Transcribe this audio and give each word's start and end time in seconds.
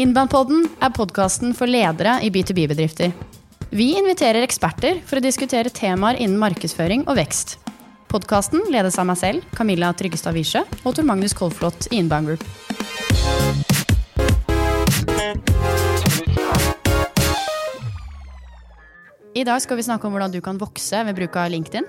Innbandpodden 0.00 0.68
är 0.80 0.90
podcasten 0.90 1.54
för 1.54 1.66
ledare 1.66 2.18
i 2.22 2.30
B2B-bedrifter. 2.30 3.12
Vi 3.70 3.98
inviterar 3.98 4.42
experter 4.42 5.02
för 5.06 5.16
att 5.16 5.22
diskutera 5.22 5.68
teman 5.68 6.16
inom 6.16 6.40
marknadsföring 6.40 7.04
och 7.08 7.16
växt. 7.16 7.58
Podcasten 8.08 8.62
leds 8.70 8.98
av 8.98 9.06
mig 9.06 9.16
själv, 9.16 9.40
Camilla 9.52 9.92
Tryggestad 9.92 10.32
Wiesche, 10.32 10.64
och 10.82 10.94
Tor 10.94 11.02
Magnus 11.02 11.34
Kolflot 11.34 11.88
i 11.90 11.96
Inbound 11.96 12.26
Group. 12.26 12.44
I 19.34 19.44
dag 19.44 19.60
vi 19.70 19.82
snacka 19.82 20.06
om 20.06 20.12
hur 20.12 20.28
du 20.28 20.40
kan 20.40 20.58
växa 20.58 21.04
med 21.04 21.14
bruk 21.14 21.36
av 21.36 21.50
LinkedIn. 21.50 21.84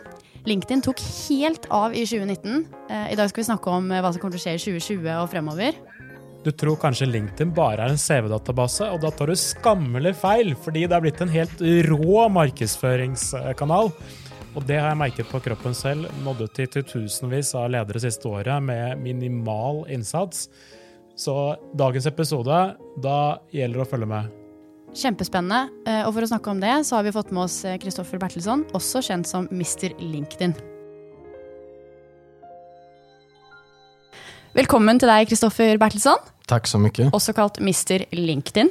LinkedIn 0.45 0.81
tog 0.81 0.95
helt 1.29 1.65
av 1.69 1.95
i 1.95 2.07
2019. 2.07 2.65
Idag 2.89 3.01
eh, 3.05 3.13
I 3.13 3.15
dag 3.15 3.31
vi 3.35 3.43
snacka 3.43 3.69
om 3.69 3.91
eh, 3.91 4.01
vad 4.01 4.13
som 4.13 4.21
kommer 4.21 4.35
att 4.35 4.41
ske 4.41 4.53
i 4.53 4.59
2020 4.59 5.09
och 5.23 5.31
framöver. 5.31 5.73
Du 6.43 6.51
tror 6.55 6.77
kanskje 6.79 7.09
LinkedIn 7.09 7.51
bare 7.51 7.83
er 7.83 7.91
en 7.91 7.99
CV-database, 7.99 8.87
og 8.87 9.01
da 9.03 9.11
tar 9.11 9.27
du 9.27 9.35
skammelig 9.35 10.13
feil, 10.21 10.53
fordi 10.55 10.85
det 10.87 10.95
er 10.95 11.03
blitt 11.03 11.19
en 11.23 11.33
helt 11.33 11.63
rå 11.89 12.25
markedsføringskanal. 12.31 13.91
Og 14.55 14.65
det 14.65 14.79
har 14.79 14.93
jeg 14.93 15.01
merket 15.01 15.29
på 15.29 15.41
kroppen 15.43 15.75
selv. 15.75 16.07
Nådde 16.23 16.47
til 16.55 16.71
til 16.71 16.87
tusenvis 16.87 17.51
av 17.59 17.67
ledere 17.75 18.01
siste 18.01 18.31
året 18.31 18.63
med 18.63 19.03
minimal 19.03 19.83
innsats. 19.91 20.47
Så 21.19 21.35
dagens 21.75 22.07
episode, 22.07 22.63
da 23.03 23.19
gjelder 23.51 23.81
det 23.81 23.85
å 23.85 23.91
følge 23.91 24.09
med. 24.09 24.31
Kjempespennende. 24.95 25.67
Eh, 25.85 26.01
og 26.07 26.15
for 26.15 26.25
å 26.25 26.31
snakke 26.31 26.55
om 26.55 26.63
det, 26.63 26.73
så 26.87 26.97
har 26.97 27.05
vi 27.05 27.13
fått 27.13 27.35
med 27.35 27.43
oss 27.49 27.61
eh, 27.67 27.77
Kristoffer 27.83 28.21
Bertelsson, 28.21 28.63
også 28.73 29.03
kjent 29.05 29.27
som 29.27 29.51
Mr. 29.51 29.91
LinkedIn. 29.99 30.55
Velkommen 34.57 34.97
til 34.99 35.09
deg, 35.09 35.27
Kristoffer 35.29 35.77
Bertelsson, 35.81 36.21
Tack 36.49 36.65
så 36.67 36.79
mycket. 36.81 37.11
også 37.13 37.33
kalt 37.37 37.59
Mr. 37.61 38.05
LinkedIn. 38.15 38.69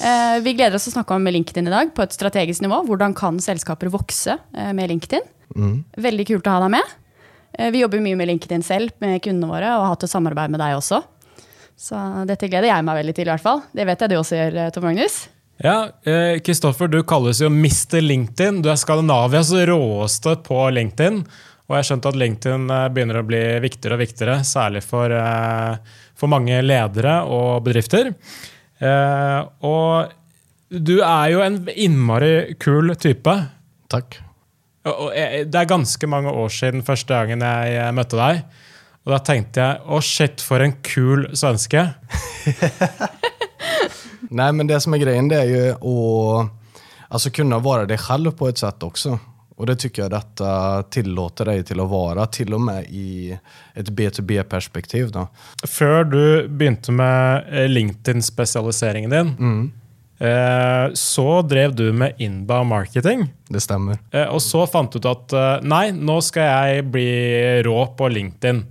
Eh, 0.00 0.40
Vi 0.44 0.52
gleder 0.54 0.74
oss 0.76 0.84
til 0.84 0.92
å 0.92 0.96
snakke 0.98 1.14
om 1.16 1.24
LinkedIn 1.24 1.66
i 1.66 1.72
dag 1.72 1.94
på 1.96 2.02
et 2.04 2.12
strategisk 2.12 2.60
nivå. 2.62 2.82
Hvordan 2.86 3.14
kan 3.16 3.38
selskaper 3.40 3.88
vokse 3.90 4.36
eh, 4.54 4.72
med 4.76 4.90
LinkedIn? 4.92 5.24
Mm. 5.56 5.84
Veldig 5.96 6.26
kult 6.28 6.46
å 6.46 6.56
ha 6.58 6.60
deg 6.66 6.74
med. 6.76 6.92
Eh, 7.58 7.70
Vi 7.72 7.80
jobber 7.80 8.00
mye 8.04 8.16
med 8.20 8.28
LinkedIn 8.28 8.62
selv 8.62 8.92
med 9.00 9.22
kundene 9.24 9.48
våre, 9.50 9.72
og 9.72 9.86
har 9.86 9.94
hatt 9.94 10.04
et 10.04 10.10
samarbeid 10.12 10.50
med 10.52 10.60
deg 10.60 10.76
også. 10.76 11.00
Så 11.76 11.96
dette 12.28 12.46
gleder 12.46 12.68
jeg 12.70 12.84
meg 12.86 13.00
veldig 13.00 13.14
til, 13.16 13.26
i 13.26 13.32
hvert 13.32 13.42
fall. 13.42 13.64
Det 13.74 13.86
vet 13.88 14.04
jeg 14.04 14.10
du 14.12 14.16
også 14.20 14.36
gjør, 14.38 14.60
eh, 14.66 14.70
Tor 14.70 14.84
Magnus. 14.84 15.16
Ja, 15.64 15.78
eh, 16.04 16.38
Kristoffer, 16.44 16.88
du 16.90 17.00
kalles 17.02 17.40
jo 17.40 17.48
Mr. 17.48 18.02
LinkedIn. 18.04 18.60
Du 18.62 18.68
er 18.70 18.76
Skandinavias 18.76 19.50
råeste 19.66 20.36
på 20.44 20.60
LinkedIn. 20.76 21.24
Og 21.64 21.72
jeg 21.72 21.80
har 21.80 21.86
skjønt 21.88 22.08
at 22.10 22.18
LinkedIn 22.20 22.66
eh, 22.74 22.88
begynner 22.92 23.20
å 23.20 23.26
bli 23.28 23.40
viktigere 23.64 23.96
og 23.96 24.02
viktigere, 24.02 24.36
særlig 24.44 24.82
for, 24.84 25.12
eh, 25.16 25.96
for 26.18 26.32
mange 26.32 26.58
ledere 26.60 27.16
og 27.24 27.64
bedrifter. 27.64 28.12
Eh, 28.84 29.40
og 29.64 30.12
du 30.68 30.98
er 30.98 31.32
jo 31.32 31.40
en 31.44 31.62
innmari 31.72 32.54
kul 32.60 32.92
type. 33.00 33.34
Tack. 33.88 34.20
Og 34.84 35.14
det 35.14 35.56
er 35.56 35.70
ganske 35.70 36.08
mange 36.10 36.28
år 36.28 36.50
siden 36.52 36.84
første 36.84 37.16
gangen 37.16 37.40
jeg 37.40 37.96
møtte 37.96 38.18
deg. 38.20 38.42
Og 39.04 39.14
da 39.14 39.20
tenkte 39.24 39.62
jeg 39.62 39.80
å 39.88 40.00
shit, 40.04 40.44
for 40.44 40.64
en 40.64 40.74
kul 40.84 41.30
svenske. 41.36 41.86
Nej, 44.34 44.52
men 44.52 44.66
det 44.66 44.80
som 44.80 44.94
är 44.94 44.98
grejen 44.98 45.28
det 45.28 45.36
är 45.36 45.44
ju 45.44 45.70
att 45.70 46.50
alltså, 47.08 47.30
kunna 47.30 47.58
vara 47.58 47.86
dig 47.86 47.98
själv 47.98 48.30
på 48.30 48.48
ett 48.48 48.58
sätt 48.58 48.82
också. 48.82 49.18
Och 49.56 49.66
det 49.66 49.76
tycker 49.76 50.02
jag 50.02 50.10
detta 50.10 50.82
tillåter 50.82 51.44
dig 51.44 51.64
till 51.64 51.80
att 51.80 51.88
vara, 51.88 52.26
till 52.26 52.54
och 52.54 52.60
med 52.60 52.84
i 52.88 53.38
ett 53.74 53.88
B2B-perspektiv. 53.88 55.10
Då. 55.10 55.28
Før 55.66 56.04
du 56.04 56.48
begynte 56.48 56.92
med 56.92 57.44
eh, 57.52 57.68
LinkedIn-spesialiseringen 57.68 59.10
din, 59.10 59.72
eh, 60.18 60.90
så 60.94 61.42
drev 61.42 61.74
du 61.74 61.92
med 61.92 62.12
inbound 62.18 62.68
marketing. 62.68 63.28
Det 63.48 63.60
stämmer. 63.60 63.98
Eh, 64.10 64.26
Og 64.34 64.42
så 64.42 64.66
fant 64.66 64.92
du 64.92 64.98
ut 64.98 65.06
at 65.06 65.32
eh, 65.32 65.58
nei, 65.62 65.90
nå 65.92 66.20
skal 66.22 66.42
jeg 66.74 66.84
bli 66.90 67.08
rå 67.62 67.86
på 67.96 68.08
LinkedIn. 68.08 68.64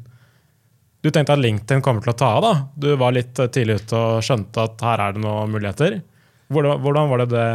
Du 1.03 1.09
tenkte 1.11 1.33
at 1.33 1.39
LinkedIn 1.39 1.81
kommer 1.81 2.01
til 2.01 2.11
å 2.13 2.17
ta 2.19 2.25
av? 2.37 2.41
da? 2.43 2.53
Du 2.75 2.95
var 2.95 3.11
litt 3.15 3.39
eh, 3.39 3.47
tidlig 3.47 3.75
ute 3.85 3.95
og 3.95 4.23
skjønte 4.23 4.67
at 4.67 4.81
her 4.83 4.99
er 5.07 5.15
det 5.15 5.23
noen 5.23 5.51
muligheter. 5.51 6.01
Hvordan, 6.51 6.81
hvordan 6.83 7.09
var 7.09 7.23
det 7.23 7.29
det 7.31 7.47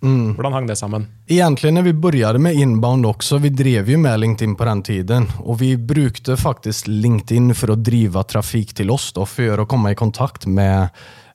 Hvordan 0.00 0.52
hang 0.52 0.66
det 0.66 0.76
sammen? 0.76 1.06
Egentligen 1.26 1.74
när 1.74 1.82
vi 1.82 1.92
började 1.92 2.38
med 2.38 2.54
inbound 2.54 3.06
också, 3.06 3.38
vi 3.38 3.48
drev 3.48 3.90
ju 3.90 3.96
med 3.96 4.20
LinkedIn 4.20 4.56
på 4.56 4.64
den 4.64 4.82
tiden 4.82 5.26
och 5.38 5.62
vi 5.62 5.76
brukade 5.76 6.36
faktiskt 6.36 6.86
LinkedIn 6.86 7.54
för 7.54 7.68
att 7.68 7.84
driva 7.84 8.22
trafik 8.22 8.74
till 8.74 8.90
oss 8.90 9.12
då, 9.12 9.26
för 9.26 9.58
att 9.58 9.68
komma 9.68 9.92
i 9.92 9.94
kontakt 9.94 10.46
med 10.46 10.88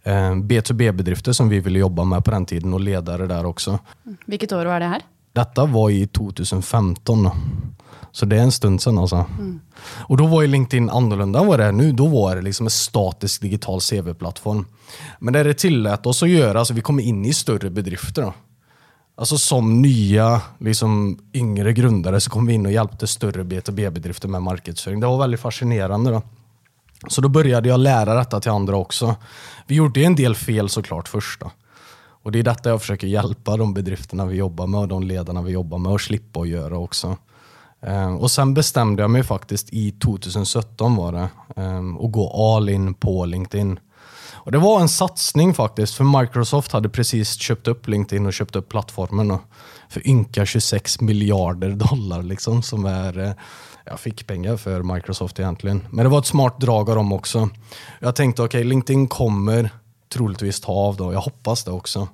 eh, 0.04 0.32
B2B-bedrifter 0.32 1.32
som 1.32 1.50
vi 1.50 1.60
ville 1.60 1.80
jobba 1.80 2.04
med 2.04 2.26
på 2.26 2.32
den 2.32 2.46
tiden 2.46 2.74
och 2.74 2.80
ledare 2.80 3.28
där 3.28 3.46
också. 3.46 3.80
Hvilket 4.26 4.52
år 4.52 4.66
var 4.66 4.80
det 4.80 4.86
her? 4.86 5.02
Detta 5.34 5.66
var 5.66 5.90
i 5.90 6.08
2015. 6.08 7.24
då. 7.24 7.32
Så 8.12 8.26
det 8.26 8.38
är 8.38 8.42
en 8.42 8.52
stund 8.52 8.82
sedan 8.82 8.98
alltså. 8.98 9.26
Och 9.84 10.18
då 10.18 10.28
var 10.28 10.42
ju 10.42 10.48
LinkedIn 10.48 10.90
annorlunda 10.90 11.40
än 11.40 11.48
vad 11.48 11.60
det 11.60 11.66
är 11.66 11.72
nu. 11.72 11.92
Då 11.92 12.08
var 12.08 12.36
det 12.36 12.42
liksom 12.42 12.66
en 12.66 12.72
statisk 12.72 13.42
digital 13.42 13.80
CV-plattform. 13.80 14.66
Men 15.20 15.34
det 15.34 15.44
det 15.44 15.54
tillät 15.54 16.06
oss 16.06 16.24
att 16.24 16.30
göra, 16.30 16.60
alltså 16.60 16.74
vi 16.74 16.82
kom 16.82 17.00
in 17.00 17.26
i 17.26 17.34
större 17.34 17.70
bedrifter. 17.70 18.22
Då. 18.22 18.34
Alltså 19.22 19.38
som 19.38 19.82
nya, 19.82 20.42
liksom 20.60 21.20
yngre 21.34 21.74
grundare 21.74 22.22
så 22.22 22.30
kom 22.30 22.46
vi 22.46 22.54
in 22.54 22.66
och 22.66 22.72
hjälpte 22.72 23.08
större 23.08 23.44
B2B-bedrifter 23.44 24.28
med 24.28 24.42
marknadsföring. 24.42 25.00
Det 25.00 25.08
var 25.08 25.20
väldigt 25.20 25.40
fascinerande. 25.40 26.12
Då. 26.12 26.22
Så 27.08 27.22
då 27.22 27.30
började 27.30 27.70
jag 27.70 27.80
lära 27.80 28.14
detta 28.14 28.40
till 28.40 28.52
andra 28.52 28.78
också. 28.78 29.16
Vi 29.68 29.76
gjorde 29.76 30.02
en 30.04 30.16
del 30.16 30.36
fel 30.36 30.70
såklart 30.70 31.08
först. 31.08 31.40
Då. 31.40 31.52
Och 32.24 32.32
det 32.32 32.40
är 32.40 32.44
detta 32.44 32.70
jag 32.70 32.82
försöker 32.82 33.08
hjälpa 33.08 33.58
de 33.58 33.74
bedrifterna 33.74 34.26
vi 34.26 34.36
jobbar 34.36 34.68
med 34.68 34.80
och 34.80 34.88
de 34.88 35.04
ledarna 35.04 35.42
vi 35.42 35.52
jobbar 35.52 35.78
med 35.78 35.92
att 35.92 36.02
slippa 36.02 36.40
att 36.40 36.48
göra 36.48 36.78
också. 36.78 37.18
Ehm, 37.82 38.18
och 38.18 38.32
sen 38.32 38.54
bestämde 38.54 39.04
jag 39.04 39.10
mig 39.10 39.24
faktiskt 39.24 39.74
i 39.74 39.92
2017 39.92 40.96
var 40.96 41.12
det, 41.12 41.30
ehm, 41.62 41.98
att 41.98 42.12
gå 42.12 42.56
all 42.56 42.70
in 42.70 42.94
på 42.94 43.26
LinkedIn. 43.26 43.80
Och 44.44 44.52
det 44.52 44.58
var 44.58 44.82
en 44.82 44.90
satsning 44.90 45.54
faktiskt, 45.54 45.96
för 45.96 46.20
Microsoft 46.22 46.72
hade 46.72 46.90
precis 46.90 47.34
köpt 47.34 47.68
upp 47.68 47.88
LinkedIn 47.88 48.26
och 48.26 48.34
köpt 48.34 48.56
upp 48.56 48.70
plattformen 48.70 49.38
för 49.90 50.08
ynka 50.08 50.46
26 50.46 51.02
miljarder 51.02 51.70
dollar 51.70 52.24
liksom, 52.24 52.64
som 52.64 52.86
är 52.86 53.20
eh, 53.20 53.34
jag 53.86 54.00
fick 54.00 54.28
pengar 54.28 54.58
för 54.58 54.84
Microsoft 54.84 55.40
egentligen. 55.40 55.88
Men 55.90 56.06
det 56.06 56.10
var 56.10 56.20
ett 56.20 56.26
smart 56.26 56.60
drag 56.60 56.90
av 56.90 56.96
dem 56.96 57.14
också. 57.14 57.50
Jag 58.00 58.16
tänkte 58.16 58.44
okej, 58.44 58.64
LinkedIn 58.64 59.08
kommer 59.08 59.70
troligtvis 60.14 60.62
ta 60.62 60.72
av 60.72 60.96
då. 60.96 61.14
Jag 61.14 61.22
hoppas 61.22 61.64
det 61.64 61.72
också. 61.72 62.08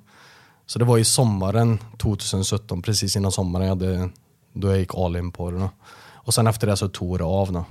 Så 0.66 0.78
det 0.78 0.84
var 0.84 0.98
i 0.98 1.04
sommaren 1.04 1.78
2017, 1.98 2.82
precis 2.82 3.16
innan 3.16 3.32
sommaren, 3.32 3.66
jag 3.66 3.74
hade, 3.74 4.10
då 4.52 4.68
jag 4.68 4.78
gick 4.78 4.94
all 4.94 5.16
in 5.16 5.32
på 5.32 5.50
det. 5.50 5.58
Då. 5.58 5.70
Och 6.12 6.34
sen 6.34 6.46
efter 6.46 6.66
det 6.66 6.76
så 6.76 6.88
tog 6.88 7.18
det 7.18 7.24
av. 7.24 7.52
Då. 7.52 7.64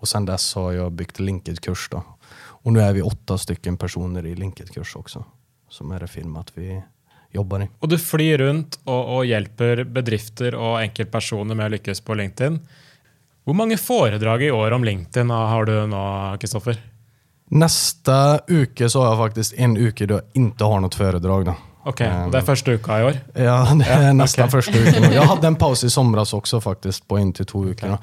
Och 0.00 0.08
sen 0.08 0.24
dess 0.24 0.54
har 0.54 0.72
jag 0.72 0.92
byggt 0.92 1.18
Linked-kurs. 1.18 1.88
Och 2.62 2.72
nu 2.72 2.80
är 2.80 2.92
vi 2.92 3.02
åtta 3.02 3.38
stycken 3.38 3.76
personer 3.76 4.26
i 4.26 4.34
Linked-kurs 4.34 4.96
också. 4.96 5.24
Som 5.68 5.90
är 5.90 6.00
det 6.00 6.06
firmat 6.08 6.52
vi 6.54 6.82
jobbar 7.32 7.62
i. 7.62 7.68
Og 7.80 7.88
du 7.88 7.98
flyr 7.98 8.38
rundt 8.38 8.78
og, 8.84 9.08
og 9.08 9.26
hjelper 9.26 9.84
bedrifter 9.84 10.54
og 10.58 10.80
enkeltpersoner 10.82 11.54
med 11.54 11.66
å 11.66 11.74
lykkes 11.76 12.00
på 12.04 12.14
LinkedIn. 12.18 12.58
Hvor 13.44 13.54
mange 13.56 13.78
foredrag 13.78 14.42
i 14.42 14.50
år 14.50 14.72
om 14.76 14.84
LinkedIn 14.84 15.30
har 15.30 15.64
du 15.64 15.86
nå, 15.86 16.02
Kristoffer? 16.42 16.76
Nästa 17.50 18.40
uke 18.48 18.88
så 18.90 19.00
har 19.02 19.08
jag 19.08 19.18
faktiskt 19.18 19.52
en 19.52 19.76
uke 19.76 20.06
då 20.06 20.14
jag 20.14 20.22
inte 20.32 20.64
har 20.64 20.80
något 20.80 20.94
föredrag. 20.94 21.44
Då. 21.44 21.54
Ok, 21.84 22.00
og 22.00 22.32
Det 22.32 22.38
er 22.38 22.44
første 22.44 22.72
uka 22.76 22.98
i 23.00 23.04
år? 23.04 23.16
Ja, 23.34 23.74
det 23.74 23.84
är 23.84 24.02
Ja, 24.06 24.12
nästan 24.12 24.44
okej. 24.44 24.50
första 24.50 24.78
uken. 24.78 25.12
Jag 25.12 25.22
hade 25.22 25.46
en 25.46 25.56
paus 25.56 25.84
i 25.84 25.90
somras 25.90 26.34
också 26.34 26.60
faktiskt 26.60 27.08
på 27.08 27.18
en 27.18 27.32
till 27.32 27.46
två 27.46 27.60
veckor. 27.60 27.88
då. 27.88 27.98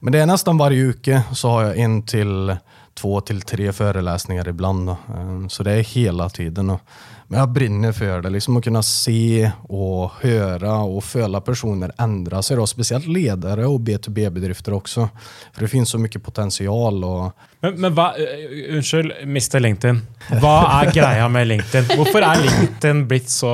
Men 0.00 0.12
det 0.12 0.18
är 0.18 0.26
nästan 0.26 0.58
varje 0.58 0.82
uke 0.82 1.22
så 1.32 1.48
har 1.48 1.62
jag 1.62 1.78
en 1.78 2.02
till 2.02 2.56
två 2.94 3.20
till 3.20 3.42
tre 3.42 3.72
föreläsningar 3.72 4.48
ibland. 4.48 4.86
Då. 4.86 4.92
Eh, 4.92 5.48
Så 5.48 5.62
det 5.62 5.72
är 5.72 5.82
hela 5.82 6.28
tiden. 6.28 6.78
Men 7.26 7.38
jag 7.38 7.48
brinner 7.48 7.92
för 7.92 8.22
det, 8.22 8.30
liksom 8.30 8.56
att 8.56 8.64
kunna 8.64 8.82
se 8.82 9.50
och 9.62 10.10
höra 10.20 10.74
och 10.74 11.04
följa 11.04 11.40
personer 11.40 11.92
ändra 11.98 12.42
sig. 12.42 12.56
Då. 12.56 12.66
Speciellt 12.66 13.06
ledare 13.06 13.66
och 13.66 13.80
B2B-bedrifter 13.80 14.72
också. 14.72 15.08
För 15.52 15.62
det 15.62 15.68
finns 15.68 15.90
så 15.90 15.98
mycket 15.98 16.22
potential. 16.22 17.04
Och 17.04 17.32
Men, 17.60 17.80
men 17.80 17.92
hva, 17.94 18.14
uh, 18.18 18.74
unnskyld, 18.76 19.12
Mr. 19.22 19.60
LinkedIn. 19.60 20.00
Hva 20.40 20.82
er 20.82 20.90
greia 20.92 21.28
med 21.28 21.46
LinkedIn? 21.46 21.96
Hvorfor 21.96 22.24
er 22.24 22.40
LinkedIn 22.42 23.06
blitt 23.08 23.30
så 23.30 23.52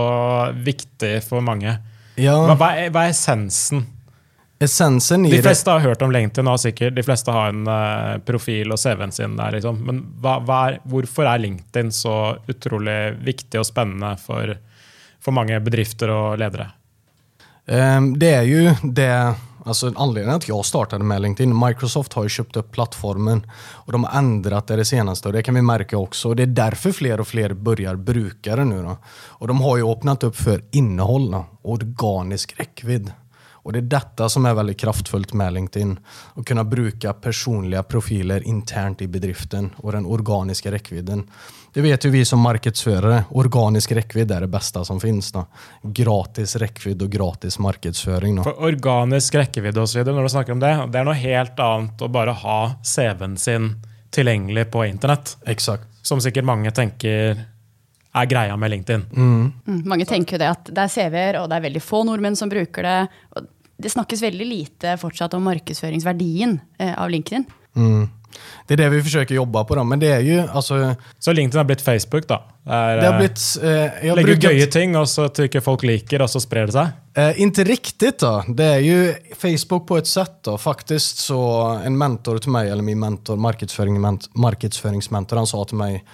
viktig 0.55 1.25
for 1.29 1.41
mange? 1.41 1.77
Hva, 2.17 2.23
ja, 2.25 2.55
hva, 2.55 2.71
er, 2.79 2.91
hva 2.94 3.05
er 3.05 3.12
essensen? 3.12 3.83
Essensen 4.58 5.26
i 5.26 5.31
De 5.31 5.37
det 5.37 5.43
fleste 5.43 5.70
har 5.70 5.85
hørt 5.85 6.03
om 6.03 6.12
LinkedIn, 6.12 6.49
og 6.49 6.61
sikkert 6.61 6.97
de 6.97 7.05
fleste 7.05 7.32
har 7.32 7.53
en 7.53 7.67
eh, 7.69 8.17
profil 8.26 8.73
og 8.73 8.81
CV-en 8.81 9.12
sin 9.12 9.37
der. 9.37 9.56
Liksom. 9.58 9.82
Men 9.85 10.00
hva, 10.23 10.38
hva 10.47 10.62
er, 10.70 10.81
hvorfor 10.88 11.29
er 11.29 11.43
LinkedIn 11.44 11.93
så 11.93 12.17
utrolig 12.49 13.17
viktig 13.26 13.61
og 13.61 13.69
spennende 13.69 14.14
for, 14.23 14.56
for 15.20 15.37
mange 15.37 15.61
bedrifter 15.61 16.12
og 16.14 16.41
ledere? 16.41 16.70
Ehm, 17.67 18.19
Det 18.19 18.35
är 18.35 18.43
ju 18.43 18.75
det, 18.82 19.35
alltså 19.64 19.93
anledningen 19.97 20.37
att 20.37 20.49
jag 20.49 20.64
startade 20.64 21.05
med 21.05 21.23
LinkedIn. 21.23 21.67
Microsoft 21.67 22.12
har 22.12 22.23
ju 22.23 22.29
köpt 22.29 22.56
upp 22.56 22.73
plattformen 22.73 23.47
och 23.56 23.93
de 23.93 24.05
har 24.05 24.19
ändrat 24.19 24.67
det 24.67 24.76
det 24.76 24.85
senaste 24.85 25.29
och 25.29 25.32
det 25.32 25.43
kan 25.43 25.55
vi 25.55 25.62
märka 25.62 25.99
också. 25.99 26.29
Och 26.29 26.37
det 26.37 26.43
är 26.43 26.47
därför 26.47 26.93
fler 26.93 27.20
och 27.20 27.29
fler 27.29 27.55
börjar 27.55 27.97
bruka 27.97 28.56
det 28.56 28.64
nu. 28.64 28.82
Då. 28.82 28.97
Och 29.14 29.49
de 29.49 29.61
har 29.61 29.76
ju 29.76 29.93
öppnat 29.93 30.25
upp 30.25 30.37
för 30.37 30.64
innehåll, 30.73 31.31
då, 31.31 31.47
organisk 31.62 32.61
räckvidd. 32.61 33.12
Och 33.67 33.73
det 33.73 33.79
är 33.79 33.83
detta 33.83 34.29
som 34.29 34.47
är 34.47 34.55
väldigt 34.55 34.79
kraftfullt 34.79 35.33
med 35.33 35.53
LinkedIn. 35.53 35.99
Att 36.35 36.45
kunna 36.45 36.65
bruka 36.65 37.13
personliga 37.13 37.83
profiler 37.83 38.43
internt 38.43 39.03
i 39.03 39.09
bedriften 39.09 39.71
och 39.77 39.93
den 39.93 40.07
organiska 40.07 40.71
räckvidden. 40.71 41.31
Det 41.73 41.81
vet 41.81 42.05
ju 42.05 42.11
vi 42.11 42.25
som 42.25 42.41
marknadsförare. 42.41 43.25
Organisk 43.31 43.93
räckvidd 43.93 44.31
är 44.31 44.41
det 44.41 44.47
bästa 44.47 44.85
som 44.85 45.01
finns. 45.01 45.33
Då. 45.33 45.47
Gratis 45.83 46.57
räckvidd 46.57 47.03
och 47.03 47.11
gratis 47.11 47.59
marknadsföring. 47.59 48.37
Då. 48.37 48.43
For 48.43 48.63
organisk 48.63 49.35
rekkevidde 49.35 49.83
og 49.83 49.89
så 49.89 49.99
videre, 49.99 50.15
når 50.15 50.23
du 50.23 50.35
snakker 50.37 50.53
om 50.53 50.62
det, 50.62 50.73
det 50.93 51.03
er 51.03 51.11
noe 51.11 51.19
helt 51.19 51.59
annet 51.59 52.07
å 52.07 52.09
bare 52.09 52.39
ha 52.47 52.61
CV-en 52.87 53.37
sin 53.37 53.69
tilgjengelig 54.15 54.69
på 54.71 54.87
internett. 54.87 55.37
Exakt. 55.47 55.91
Som 56.07 56.23
sikkert 56.23 56.47
mange 56.47 56.71
tenker 56.71 57.43
er 58.17 58.29
greia 58.31 58.57
med 58.57 58.71
LinkedIn. 58.71 59.05
Mm, 59.12 59.83
mange 59.85 60.07
tenker 60.09 60.37
jo 60.37 60.41
det 60.41 60.49
at 60.49 60.71
det 60.73 60.87
er 60.87 60.93
CV-er, 60.93 61.39
og 61.43 61.51
det 61.51 61.59
er 61.59 61.67
veldig 61.67 61.83
få 61.85 62.03
nordmenn 62.09 62.39
som 62.39 62.53
bruker 62.53 62.87
det. 62.87 62.99
Det 63.76 63.90
snakkes 63.90 64.23
veldig 64.23 64.46
lite 64.46 64.96
fortsatt 64.96 65.34
om 65.34 65.43
markedsføringsverdien 65.43 66.61
eh, 66.78 67.02
av 67.02 67.11
LinkedIn. 67.11 67.44
Mm. 67.76 68.08
Det 68.67 68.75
är 68.75 68.78
det 68.78 68.88
vi 68.88 69.02
försöker 69.02 69.34
jobba 69.34 69.64
på. 69.64 69.75
Då. 69.75 69.84
Men 69.84 69.99
det 69.99 70.06
är 70.06 70.20
ju 70.20 70.40
alltså... 70.40 70.94
Så 71.19 71.32
LinkedIn 71.32 71.58
har 71.58 71.64
blitt 71.64 71.81
Facebook. 71.81 72.28
Det 72.28 72.34
er, 72.67 72.96
Det 72.96 73.06
har 73.06 73.19
blivit... 73.19 73.40
Eh, 73.62 74.11
ut 74.11 74.25
brukar- 74.25 74.50
gøye 74.50 74.67
ting, 74.67 74.96
og 74.96 75.08
så 75.08 75.28
trykker 75.28 75.61
folk 75.61 75.82
liker, 75.82 76.23
og 76.23 76.31
så 76.31 76.40
sprer 76.40 76.67
det 76.67 76.73
seg. 76.73 76.88
Eh, 77.14 77.40
inte 77.40 77.64
riktigt 77.64 78.19
då. 78.19 78.44
Det 78.49 78.64
är 78.64 78.78
ju 78.78 79.14
Facebook 79.37 79.87
på 79.87 79.96
ett 79.96 80.06
sätt 80.06 80.43
då. 80.43 80.58
Faktiskt 80.58 81.17
så 81.19 81.62
en 81.84 81.99
mentor 81.99 82.38
till 82.38 82.50
mig, 82.50 82.70
eller 82.70 82.82
min 82.82 82.99
mentor, 83.00 83.37
marknadsföring, 83.37 84.00
ment, 84.00 84.28
marknadsföringsmentor, 84.34 85.37
han 85.37 85.46
sa 85.46 85.64
till 85.64 85.76
mig 85.76 86.05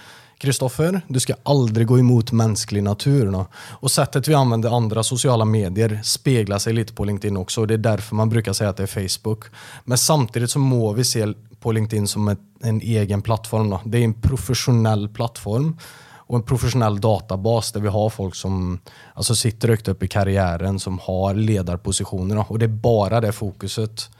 Kristoffer, 0.42 1.00
du 1.08 1.20
ska 1.20 1.34
aldrig 1.42 1.86
gå 1.86 1.98
emot 1.98 2.32
mänsklig 2.32 2.82
natur. 2.82 3.30
No? 3.30 3.46
Och 3.54 3.90
sättet 3.90 4.28
vi 4.28 4.34
använder 4.34 4.76
andra 4.76 5.02
sociala 5.02 5.44
medier 5.44 6.00
speglar 6.04 6.58
sig 6.58 6.72
lite 6.72 6.92
på 6.92 7.04
LinkedIn 7.04 7.36
också. 7.36 7.60
Och 7.60 7.66
det 7.66 7.74
är 7.74 7.78
därför 7.78 8.14
man 8.14 8.28
brukar 8.28 8.52
säga 8.52 8.70
att 8.70 8.76
det 8.76 8.82
är 8.82 9.08
Facebook. 9.08 9.44
Men 9.84 9.98
samtidigt 9.98 10.50
så 10.50 10.58
må 10.58 10.92
vi 10.92 11.04
se 11.04 11.26
på 11.60 11.72
LinkedIn 11.72 12.08
som 12.08 12.28
ett, 12.28 12.38
en 12.60 12.80
egen 12.80 13.22
plattform. 13.22 13.70
No? 13.70 13.80
Det 13.84 13.98
är 13.98 14.04
en 14.04 14.14
professionell 14.14 15.08
plattform 15.08 15.76
och 16.14 16.36
en 16.36 16.42
professionell 16.42 17.00
databas 17.00 17.72
där 17.72 17.80
vi 17.80 17.88
har 17.88 18.10
folk 18.10 18.34
som 18.34 18.78
alltså, 19.14 19.34
sitter 19.34 19.68
högt 19.68 19.88
upp 19.88 20.02
i 20.02 20.08
karriären, 20.08 20.78
som 20.78 20.98
har 20.98 21.34
ledarpositioner. 21.34 22.34
No? 22.34 22.44
Och 22.48 22.58
det 22.58 22.66
är 22.66 22.68
bara 22.68 23.20
det 23.20 23.32
fokuset. 23.32 24.10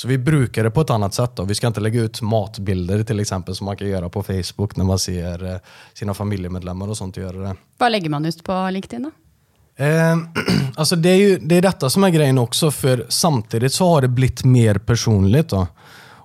Så 0.00 0.08
vi 0.08 0.18
brukar 0.18 0.64
det 0.64 0.70
på 0.70 0.80
ett 0.80 0.90
annat 0.90 1.14
sätt. 1.14 1.30
Då. 1.36 1.44
Vi 1.44 1.54
ska 1.54 1.66
inte 1.66 1.80
lägga 1.80 2.00
ut 2.00 2.22
matbilder 2.22 3.02
till 3.02 3.20
exempel 3.20 3.54
som 3.54 3.64
man 3.64 3.76
kan 3.76 3.88
göra 3.88 4.08
på 4.08 4.22
Facebook 4.22 4.76
när 4.76 4.84
man 4.84 4.98
ser 4.98 5.52
eh, 5.52 5.60
sina 5.94 6.14
familjemedlemmar 6.14 6.88
och 6.88 6.96
sånt 6.96 7.16
göra 7.16 7.38
det. 7.38 7.56
Hva 7.78 7.88
legger 7.88 8.10
man 8.10 8.26
ut 8.26 8.44
på 8.44 8.70
LinkedIn, 8.70 9.10
da? 9.76 9.84
Eh, 9.84 10.16
alltså 10.76 10.96
det 10.96 11.08
är 11.08 11.16
ju 11.16 11.38
det 11.38 11.56
är 11.56 11.62
detta 11.62 11.90
som 11.90 12.04
är 12.04 12.10
grejen 12.10 12.38
också, 12.38 12.70
för 12.70 13.06
samtidigt 13.08 13.72
så 13.72 13.88
har 13.88 14.02
det 14.02 14.08
blivit 14.08 14.44
mer 14.44 14.74
personligt. 14.78 15.48
Då. 15.48 15.66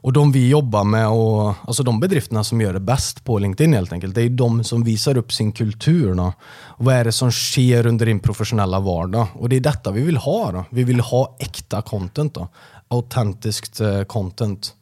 Och 0.06 0.14
de 0.14 0.32
vi 0.32 0.50
jobbar 0.50 0.84
med, 0.84 1.08
och, 1.08 1.54
alltså 1.68 1.84
de 1.84 2.00
bedrifterna 2.00 2.44
som 2.44 2.62
gör 2.62 2.74
det 2.74 2.80
bäst 2.80 3.24
på 3.24 3.40
LinkedIn 3.40 3.74
helt 3.74 3.94
enkelt, 3.94 4.16
det 4.16 4.22
är 4.22 4.30
de 4.30 4.64
som 4.64 4.84
visar 4.84 5.18
upp 5.18 5.34
sin 5.34 5.52
kultur. 5.52 6.14
Då. 6.14 6.34
Och 6.78 6.86
vad 6.86 6.96
är 6.96 7.04
det 7.04 7.12
som 7.12 7.32
sker 7.32 7.88
under 7.88 8.06
din 8.06 8.20
professionella 8.20 8.80
vardag? 8.80 9.28
Och 9.34 9.50
det 9.50 9.56
är 9.56 9.60
detta 9.60 9.92
vi 9.92 10.02
vill 10.02 10.18
ha. 10.18 10.52
Då. 10.52 10.66
Vi 10.70 10.84
vill 10.84 11.00
ha 11.00 11.36
äkta 11.40 11.82
content. 11.82 12.34
Då. 12.34 12.48
Autentiskt 12.88 13.80
eh, 13.80 14.04
content. 14.04 14.74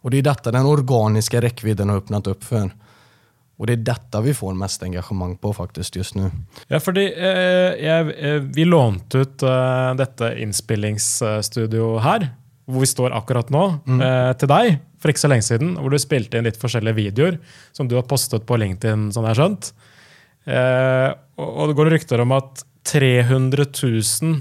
Och 0.00 0.10
det 0.10 0.18
är 0.18 0.22
detta 0.22 0.52
den 0.52 0.66
organiska 0.66 1.40
räckvidden 1.40 1.88
har 1.88 1.96
öppnat 1.96 2.26
upp 2.26 2.44
för. 2.44 2.70
Och 3.56 3.66
det 3.66 3.72
är 3.72 3.76
detta 3.76 4.20
vi 4.20 4.34
får 4.34 4.54
mest 4.54 4.82
engagemang 4.82 5.36
på 5.36 5.52
faktiskt 5.52 5.96
just 5.96 6.14
nu. 6.14 6.30
Ja, 6.66 6.80
fordi 6.80 7.12
eh, 7.16 7.98
eh, 7.98 8.42
vi 8.42 8.64
lånte 8.64 9.18
ut 9.18 9.42
eh, 9.42 9.94
dette 9.94 10.34
innspillingsstudioet 10.38 12.02
her, 12.02 12.28
hvor 12.66 12.80
vi 12.80 12.86
står 12.86 13.16
akkurat 13.18 13.50
nå, 13.50 13.64
eh, 13.98 14.32
til 14.38 14.48
deg 14.48 14.78
for 14.98 15.12
ikke 15.12 15.22
så 15.22 15.30
lenge 15.30 15.46
siden, 15.46 15.74
hvor 15.78 15.94
du 15.94 15.98
spilte 16.02 16.38
inn 16.38 16.46
litt 16.46 16.58
forskjellige 16.58 16.98
videoer 16.98 17.38
som 17.74 17.88
du 17.90 17.96
har 17.98 18.06
postet 18.06 18.46
på 18.46 18.58
LinkedIn, 18.58 19.08
sånn 19.14 19.26
jeg 19.26 19.34
har 19.34 19.40
skjønt. 19.42 19.72
Eh, 20.48 21.10
og, 21.38 21.48
og 21.48 21.70
det 21.70 21.78
går 21.78 21.92
rykter 21.94 22.22
om 22.24 22.34
at 22.38 22.64
300 22.88 23.66
000 23.74 24.38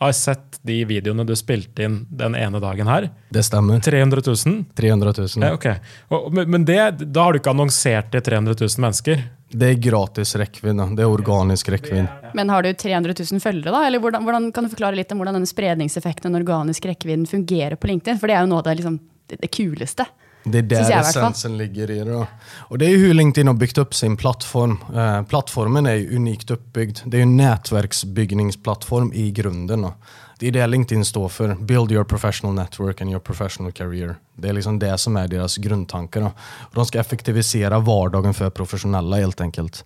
har 0.00 0.12
sett 0.12 0.60
de 0.62 0.84
videoene 0.84 1.24
du 1.28 1.34
spilte 1.36 1.84
inn 1.84 2.06
den 2.08 2.34
ene 2.34 2.60
dagen 2.60 2.88
her. 2.88 3.10
Det 3.28 3.42
stämmer. 3.42 3.80
300 3.80 4.22
000? 4.26 4.64
300 4.74 5.12
000. 5.18 5.28
Ja, 5.36 5.52
ok. 5.52 5.66
Og, 6.08 6.32
men 6.32 6.64
det, 6.64 6.78
da 7.12 7.26
har 7.26 7.36
du 7.36 7.40
ikke 7.40 7.52
annonsert 7.52 8.08
til 8.14 8.24
300 8.24 8.56
000 8.60 8.80
mennesker? 8.86 9.22
Det 9.52 9.66
är 9.66 9.74
gratis 9.74 10.36
räckvidd. 10.36 10.76
då. 10.76 10.86
Det 10.86 11.02
är 11.02 11.06
organisk 11.06 11.68
räckvidd. 11.68 12.06
Men 12.34 12.50
har 12.50 12.62
du 12.62 12.72
300 12.72 13.14
000 13.32 13.40
følgere, 13.40 13.72
da? 13.72 13.86
Eller 13.86 13.98
hvordan, 13.98 14.24
hvordan, 14.24 14.52
kan 14.52 14.64
du 14.64 14.70
forklare 14.70 14.96
litt 14.96 15.12
om 15.12 15.18
hvordan 15.18 15.36
denne 15.36 15.50
spredningseffekten, 15.50 16.32
den 16.32 16.42
organiske 16.42 16.88
rekkevidden, 16.88 17.26
fungerer 17.26 17.76
på 17.76 17.90
LinkedIn? 17.90 18.20
For 18.20 18.30
det 18.30 18.38
er 18.38 18.46
jo 18.46 18.52
noe 18.54 18.62
av 18.62 18.70
det, 18.70 18.78
liksom, 18.80 18.98
det, 19.28 19.40
det 19.42 19.50
kuleste. 19.52 20.06
Det 20.44 20.58
är 20.58 20.62
där 20.62 21.00
essensen 21.00 21.58
ligger 21.58 21.90
i 21.90 21.98
det. 21.98 22.10
Då. 22.10 22.26
Och 22.58 22.78
det 22.78 22.86
är 22.86 22.96
hur 22.96 23.14
LinkedIn 23.14 23.46
har 23.46 23.54
byggt 23.54 23.78
upp 23.78 23.94
sin 23.94 24.16
plattform. 24.16 24.78
Eh, 24.94 25.22
plattformen 25.22 25.86
är 25.86 25.94
ju 25.94 26.16
unikt 26.16 26.50
uppbyggd. 26.50 26.98
Det 27.04 27.18
är 27.18 27.22
en 27.22 27.36
nätverksbyggningsplattform 27.36 29.12
i 29.12 29.30
grunden. 29.30 29.82
Då. 29.82 29.94
Det 30.38 30.48
är 30.48 30.52
det 30.52 30.66
LinkedIn 30.66 31.04
står 31.04 31.28
för. 31.28 31.54
Build 31.54 31.92
your 31.92 32.04
professional 32.04 32.54
network 32.54 33.00
and 33.00 33.10
your 33.10 33.20
professional 33.20 33.72
career. 33.72 34.16
Det 34.34 34.48
är 34.48 34.52
liksom 34.52 34.78
det 34.78 34.98
som 34.98 35.16
är 35.16 35.28
deras 35.28 35.56
grundtankar. 35.56 36.20
Då. 36.20 36.32
De 36.72 36.86
ska 36.86 37.00
effektivisera 37.00 37.78
vardagen 37.78 38.34
för 38.34 38.50
professionella 38.50 39.16
helt 39.16 39.40
enkelt. 39.40 39.84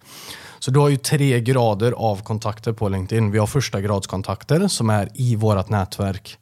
Så 0.59 0.71
du 0.71 0.81
har 0.81 0.89
ju 0.89 0.97
tre 0.97 1.41
grader 1.41 1.93
av 1.93 2.23
kontakter 2.23 2.73
på 2.73 2.89
LinkedIn. 2.89 3.31
Vi 3.31 3.39
har 3.39 3.47
första 3.47 3.81
gradskontakter 3.81 4.69
som 4.69 4.91
är 4.91 5.09
i 5.15 5.37
vårt 5.37 5.69
nätverk. 5.69 6.39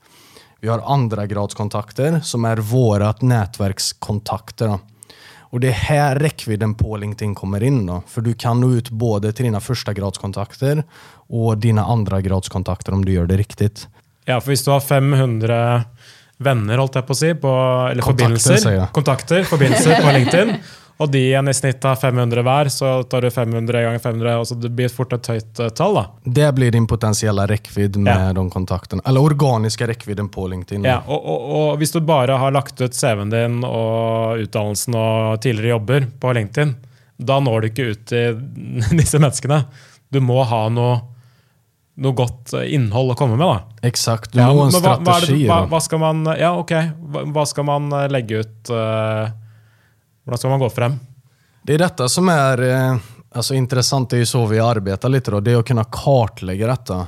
Vi 0.63 0.69
har 0.69 0.83
andra 0.95 1.27
gradskontakter 1.27 2.21
som 2.21 2.45
är 2.45 2.57
vårat 2.57 3.23
nätverkskontakter. 3.23 4.67
Då. 4.67 4.79
Och 5.39 5.61
det 5.61 5.69
är 5.69 5.73
här 5.73 6.17
räckvidden 6.17 6.75
på 6.75 6.97
LinkedIn 6.97 7.35
kommer 7.35 7.63
in. 7.63 7.87
Då. 7.87 8.03
För 8.09 8.21
du 8.21 8.35
kan 8.35 8.61
nå 8.61 8.71
ut 8.71 8.91
både 8.91 9.33
till 9.33 9.45
dina 9.45 9.61
första 9.61 9.93
gradskontakter 9.93 10.85
och 11.15 11.59
dina 11.59 11.85
andra 11.85 12.21
gradskontakter 12.21 12.93
om 12.93 13.05
du 13.05 13.13
gör 13.13 13.27
det 13.27 13.37
riktigt. 13.37 13.89
Ja, 14.25 14.41
for 14.41 14.51
hvis 14.51 14.65
du 14.65 14.71
har 14.71 14.81
500 14.81 15.83
venner, 16.37 16.79
holdt 16.79 16.95
jeg 16.95 17.07
på 17.07 17.13
å 17.13 17.19
si, 17.19 17.35
på, 17.35 17.51
eller 17.91 18.03
Kontakter, 18.03 18.73
jeg. 18.73 18.87
kontakter, 18.93 19.45
forbindelser 19.45 19.99
på 20.03 20.13
LinkedIn, 20.15 20.55
og 21.03 21.11
de 21.13 21.21
igjen 21.29 21.49
i 21.51 21.55
snitt 21.55 21.83
har 21.85 21.97
500 22.01 22.43
hver, 22.47 22.71
så 22.73 22.93
tar 23.11 23.25
du 23.27 23.31
500 23.35 23.83
ganger 23.85 23.99
500, 24.03 24.37
og 24.41 24.47
så 24.49 24.57
det 24.63 24.71
blir 24.79 24.89
fort 24.93 25.13
et 25.17 25.27
høyt 25.33 25.61
eh, 25.65 25.69
tall. 25.79 25.95
da. 25.99 26.05
Det 26.25 26.49
blir 26.55 26.71
din 26.75 26.87
potentiella 26.87 27.47
räckvidd 27.47 27.97
med 27.97 28.29
Ja. 28.29 28.33
de 28.33 28.51
kontakterna. 28.51 29.03
Eller 29.07 29.21
organiska 29.23 29.87
räckvidden 29.87 30.29
på 30.29 30.47
LinkedIn. 30.49 30.85
Ja, 30.85 31.03
og, 31.07 31.27
og, 31.27 31.51
og 31.59 31.79
hvis 31.83 31.93
du 31.93 32.01
bare 32.01 32.39
har 32.39 32.51
lagt 32.55 32.81
ut 32.81 32.95
CV-en 32.95 33.31
din 33.31 33.61
og 33.65 34.39
utdannelsen 34.47 34.95
og 34.95 35.41
tidligere 35.43 35.77
jobber 35.77 36.07
på 36.21 36.33
LinkedIn, 36.39 36.75
da 37.23 37.37
når 37.41 37.61
du 37.61 37.69
ikke 37.71 37.91
ut 37.93 38.07
til 38.11 38.39
disse 39.01 39.19
menneskene. 39.23 39.65
Du 40.13 40.21
må 40.21 40.41
ha 40.45 40.65
noe, 40.73 40.97
noe 42.03 42.17
godt 42.17 42.55
innhold 42.67 43.13
å 43.13 43.19
komme 43.19 43.37
med. 43.37 43.47
da. 43.47 43.87
Exakt, 43.89 44.33
du 44.33 44.41
Ja, 44.41 44.49
må 44.53 44.65
ha 44.65 44.67
en 44.67 44.73
men 44.73 44.83
hva, 44.83 44.97
hva, 44.97 44.99
det, 44.99 45.27
strategi. 45.27 45.47
hva, 45.47 45.61
då. 45.63 45.71
hva 45.73 45.81
skal 45.85 45.99
man 46.03 46.25
Ja, 46.41 46.51
ok. 46.59 46.73
Hva, 47.33 47.45
skal 47.47 47.65
man 47.69 47.93
eh, 47.93 48.09
legge 48.13 48.43
ut 48.43 48.71
eh, 48.73 49.31
Hvordan 50.25 50.39
ska 50.39 50.49
man 50.49 50.61
gå 50.61 50.71
frem? 50.71 50.99
Det 51.63 51.75
är 51.75 51.79
detta 51.79 52.09
som 52.09 52.29
är 52.29 52.63
eh, 52.63 52.97
alltså, 53.33 53.55
intressant, 53.55 54.11
det 54.11 54.17
är 54.17 54.19
ju 54.19 54.27
så 54.27 54.47
vi 54.47 54.61
arbetar 54.61 55.09
lite 55.09 55.31
då. 55.31 55.41
Det 55.41 55.53
är 55.53 55.57
att 55.57 55.67
kunna 55.67 55.85
kartlägga 55.85 56.67
detta. 56.67 57.07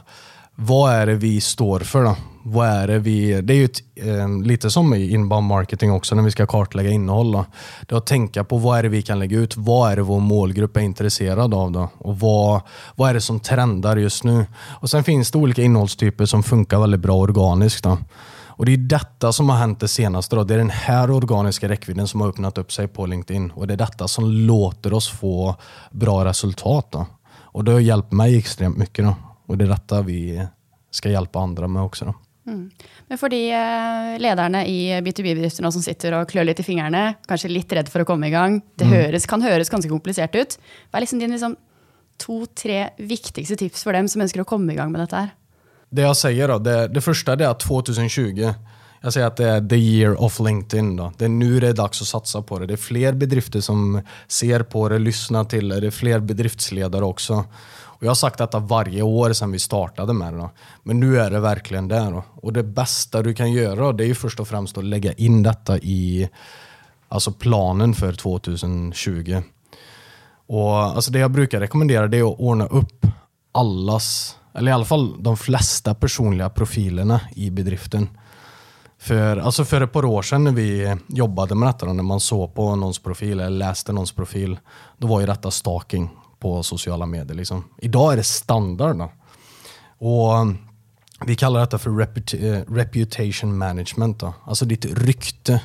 Vad 0.54 0.92
är 0.92 1.06
det 1.06 1.14
vi 1.14 1.40
står 1.40 1.80
för 1.80 2.04
då? 2.04 2.16
Vad 2.44 2.68
är 2.68 2.86
det 2.86 2.98
vi... 2.98 3.40
Det 3.42 3.52
är 3.52 3.56
ju 3.56 3.64
ett, 3.64 3.80
eh, 3.96 4.42
lite 4.42 4.70
som 4.70 4.94
i 4.94 5.10
inbound 5.10 5.46
marketing 5.46 5.92
också 5.92 6.14
när 6.14 6.22
vi 6.22 6.30
ska 6.30 6.46
kartlägga 6.46 6.90
innehåll. 6.90 7.32
Då. 7.32 7.44
Det 7.80 7.94
är 7.94 7.98
att 7.98 8.06
tänka 8.06 8.44
på 8.44 8.58
vad 8.58 8.78
är 8.78 8.82
det 8.82 8.88
vi 8.88 9.02
kan 9.02 9.18
lägga 9.18 9.38
ut? 9.38 9.56
Vad 9.56 9.92
är 9.92 9.96
det 9.96 10.02
vår 10.02 10.20
målgrupp 10.20 10.76
är 10.76 10.80
intresserad 10.80 11.54
av? 11.54 11.72
Då? 11.72 11.88
Och 11.98 12.20
vad, 12.20 12.60
vad 12.94 13.10
är 13.10 13.14
det 13.14 13.20
som 13.20 13.40
trendar 13.40 13.96
just 13.96 14.24
nu? 14.24 14.46
Och 14.64 14.90
Sen 14.90 15.04
finns 15.04 15.30
det 15.30 15.38
olika 15.38 15.62
innehållstyper 15.62 16.26
som 16.26 16.42
funkar 16.42 16.80
väldigt 16.80 17.00
bra 17.00 17.16
organiskt. 17.16 17.84
Då. 17.84 17.98
Och 18.56 18.66
Det 18.66 18.72
är 18.72 18.76
detta 18.76 19.32
som 19.32 19.48
har 19.48 19.56
hänt 19.56 19.80
det 19.80 19.88
senaste. 19.88 20.36
Då. 20.36 20.44
Det 20.44 20.54
är 20.54 20.58
den 20.58 20.70
här 20.70 21.10
organiska 21.10 21.68
räckvidden 21.68 22.08
som 22.08 22.20
har 22.20 22.28
öppnat 22.28 22.58
upp 22.58 22.72
sig 22.72 22.88
på 22.88 23.06
LinkedIn. 23.06 23.50
Och 23.50 23.66
Det 23.66 23.74
är 23.74 23.78
detta 23.78 24.08
som 24.08 24.30
låter 24.30 24.92
oss 24.92 25.08
få 25.08 25.56
bra 25.90 26.24
resultat. 26.24 26.92
Då. 26.92 27.06
Och 27.34 27.64
Det 27.64 27.72
har 27.72 27.80
hjälpt 27.80 28.12
mig 28.12 28.38
extremt 28.38 28.76
mycket. 28.76 29.04
Då. 29.04 29.14
Och 29.46 29.58
Det 29.58 29.64
är 29.64 29.68
detta 29.68 30.02
vi 30.02 30.46
ska 30.90 31.10
hjälpa 31.10 31.38
andra 31.38 31.68
med 31.68 31.82
också. 31.82 32.04
Då. 32.04 32.14
Men 33.08 33.18
for 33.18 33.28
de 33.28 33.52
eh, 33.52 34.18
lederne 34.20 34.66
i 34.68 35.00
B2B-bedrifter 35.00 35.64
nå 35.64 35.70
som 35.72 35.82
sitter 35.84 36.18
og 36.18 36.28
klør 36.28 36.44
litt 36.44 36.60
i 36.60 36.66
fingrene, 36.66 37.14
kanskje 37.28 37.52
litt 37.52 37.72
redd 37.72 37.88
for 37.92 38.04
å 38.04 38.08
komme 38.08 38.28
i 38.28 38.34
gang, 38.34 38.58
det 38.76 38.88
høres, 38.90 39.24
kan 39.28 39.44
høres 39.44 39.72
ganske 39.72 39.88
komplisert 39.88 40.36
ut. 40.36 40.58
Hva 40.90 41.00
er 41.00 41.06
liksom 41.06 41.22
dine 41.22 41.38
liksom, 41.38 41.56
to-tre 42.20 42.90
viktigste 43.00 43.56
tips 43.60 43.86
for 43.86 43.96
dem 43.96 44.10
som 44.12 44.22
ønsker 44.24 44.44
å 44.44 44.48
komme 44.48 44.74
i 44.74 44.78
gang 44.78 44.92
med 44.92 45.00
dette 45.06 45.24
her? 45.24 45.32
Det 45.94 46.02
jag 46.02 46.16
säger 46.16 46.48
då, 46.48 46.58
det, 46.58 46.88
det 46.88 47.00
första 47.00 47.32
är 47.32 47.48
att 47.48 47.60
2020, 47.60 48.54
jag 49.00 49.12
säger 49.12 49.26
att 49.26 49.36
det 49.36 49.48
är 49.48 49.68
the 49.68 49.76
year 49.76 50.22
of 50.22 50.40
LinkedIn. 50.40 50.96
Då. 50.96 51.12
Det 51.18 51.24
är 51.24 51.28
nu 51.28 51.60
det 51.60 51.68
är 51.68 51.72
dags 51.72 52.02
att 52.02 52.08
satsa 52.08 52.42
på 52.42 52.58
det. 52.58 52.66
Det 52.66 52.72
är 52.72 52.76
fler 52.76 53.12
bedrifter 53.12 53.60
som 53.60 54.02
ser 54.28 54.62
på 54.62 54.88
det, 54.88 54.98
lyssnar 54.98 55.44
till 55.44 55.68
det. 55.68 55.80
Det 55.80 55.86
är 55.86 55.90
fler 55.90 56.20
bedriftsledare 56.20 57.04
också. 57.04 57.44
Och 57.76 58.02
jag 58.02 58.10
har 58.10 58.14
sagt 58.14 58.38
detta 58.38 58.58
varje 58.58 59.02
år 59.02 59.32
sedan 59.32 59.52
vi 59.52 59.58
startade 59.58 60.12
med 60.12 60.32
det. 60.32 60.38
Då. 60.38 60.50
Men 60.82 61.00
nu 61.00 61.20
är 61.20 61.30
det 61.30 61.40
verkligen 61.40 61.88
där. 61.88 62.10
Då. 62.10 62.24
Och 62.34 62.52
det 62.52 62.62
bästa 62.62 63.22
du 63.22 63.34
kan 63.34 63.52
göra 63.52 63.92
det 63.92 64.04
är 64.04 64.08
ju 64.08 64.14
först 64.14 64.40
och 64.40 64.48
främst 64.48 64.78
att 64.78 64.84
lägga 64.84 65.12
in 65.12 65.42
detta 65.42 65.78
i 65.78 66.28
alltså 67.08 67.32
planen 67.32 67.94
för 67.94 68.12
2020. 68.12 69.42
Och 70.46 70.76
alltså 70.76 71.10
det 71.10 71.18
jag 71.18 71.30
brukar 71.30 71.60
rekommendera 71.60 72.06
det 72.06 72.18
är 72.18 72.32
att 72.32 72.40
ordna 72.40 72.66
upp 72.66 73.06
allas, 73.52 74.36
eller 74.54 74.70
i 74.70 74.74
alla 74.74 74.84
fall 74.84 75.22
de 75.22 75.36
flesta 75.36 75.94
personliga 75.94 76.50
profilerna 76.50 77.20
i 77.34 77.50
bedriften. 77.50 78.08
För, 78.98 79.36
alltså 79.36 79.64
för 79.64 79.80
ett 79.80 79.92
par 79.92 80.04
år 80.04 80.22
sedan 80.22 80.44
när 80.44 80.52
vi 80.52 80.96
jobbade 81.08 81.54
med 81.54 81.68
detta, 81.68 81.92
när 81.92 82.02
man 82.02 82.20
såg 82.20 82.54
på 82.54 82.76
någons 82.76 82.98
profil 82.98 83.40
eller 83.40 83.58
läste 83.58 83.92
någons 83.92 84.12
profil, 84.12 84.58
då 84.98 85.06
var 85.06 85.20
ju 85.20 85.26
detta 85.26 85.50
stalking 85.50 86.10
på 86.38 86.62
sociala 86.62 87.06
medier. 87.06 87.36
Liksom. 87.36 87.64
Idag 87.78 88.12
är 88.12 88.16
det 88.16 88.24
standard. 88.24 88.96
Då. 88.96 89.12
Och 89.98 90.34
um, 90.34 90.58
vi 91.26 91.36
kallar 91.36 91.60
detta 91.60 91.78
för 91.78 92.00
eh, 92.00 92.62
reputation 92.68 93.58
management. 93.58 94.18
Då. 94.18 94.34
Alltså 94.44 94.64
ditt 94.64 94.84
rykte. 94.84 95.60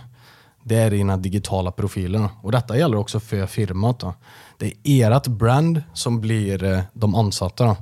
Det 0.64 0.76
är 0.76 0.92
dina 0.92 1.18
digitala 1.18 1.72
profiler. 1.72 2.30
Och 2.42 2.52
detta 2.52 2.78
gäller 2.78 2.98
också 2.98 3.20
för 3.20 3.46
firmat. 3.46 4.00
Då. 4.00 4.14
Det 4.58 4.74
är 4.84 5.12
ert 5.12 5.28
brand 5.28 5.84
som 5.94 6.22
blir 6.22 6.64
eh, 6.64 6.82
de 6.94 7.16
ansatta. 7.16 7.78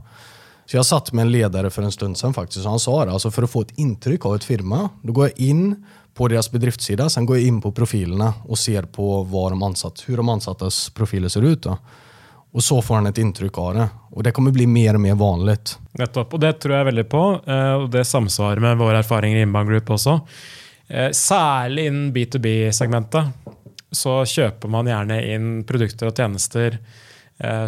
Så 0.70 0.78
jag 0.78 0.86
satt 0.86 1.14
med 1.14 1.22
en 1.22 1.32
ledare 1.32 1.70
för 1.70 1.82
en 1.82 1.92
stund 1.92 2.18
sedan 2.18 2.34
faktiskt 2.34 2.66
och 2.66 2.70
han 2.70 2.80
sa 2.80 3.06
det, 3.06 3.12
alltså 3.12 3.32
för 3.32 3.44
att 3.44 3.52
få 3.52 3.62
ett 3.62 3.78
intryck 3.78 4.26
av 4.26 4.36
ett 4.36 4.44
firma, 4.44 4.90
då 5.02 5.14
går 5.14 5.28
jag 5.28 5.40
in 5.40 5.86
på 6.14 6.28
deras 6.28 6.52
bedriftssida, 6.52 7.10
sen 7.10 7.26
går 7.26 7.38
jag 7.38 7.46
in 7.46 7.62
på 7.62 7.72
profilerna 7.72 8.34
och 8.46 8.58
ser 8.58 8.84
på 8.84 9.24
var 9.24 9.50
de 9.50 9.64
ansatt, 9.64 10.04
hur 10.06 10.18
de 10.18 10.30
ansattas 10.30 10.90
profiler 10.90 11.30
ser 11.30 11.42
ut. 11.42 11.64
Då. 11.64 11.78
Och 12.52 12.64
så 12.64 12.82
får 12.82 12.96
han 12.96 13.06
ett 13.06 13.18
intryck 13.18 13.58
av 13.58 13.74
det. 13.74 13.90
Och 14.12 14.24
det 14.24 14.32
kommer 14.32 14.52
bli 14.52 14.68
mer 14.68 14.94
och 14.94 15.02
mer 15.02 15.16
vanligt. 15.16 15.80
Nettopp, 15.92 16.34
Och 16.34 16.40
det 16.40 16.54
tror 16.54 16.76
jag 16.76 16.86
väldigt 16.86 17.10
på. 17.10 17.42
Eh, 17.46 17.74
och 17.74 17.90
det 17.90 18.06
samsvarar 18.06 18.60
med 18.60 18.78
våra 18.78 18.98
erfarenheter 18.98 19.40
i 19.40 19.42
Inbound 19.42 19.70
Group 19.70 19.90
också. 19.90 20.22
Eh, 20.88 21.12
särskilt 21.12 21.80
in-B2B-segmentet, 21.80 23.26
så 23.92 24.26
köper 24.26 24.68
man 24.68 24.88
gärna 24.88 25.24
in 25.24 25.64
produkter 25.64 26.06
och 26.06 26.18
tjänster 26.18 26.78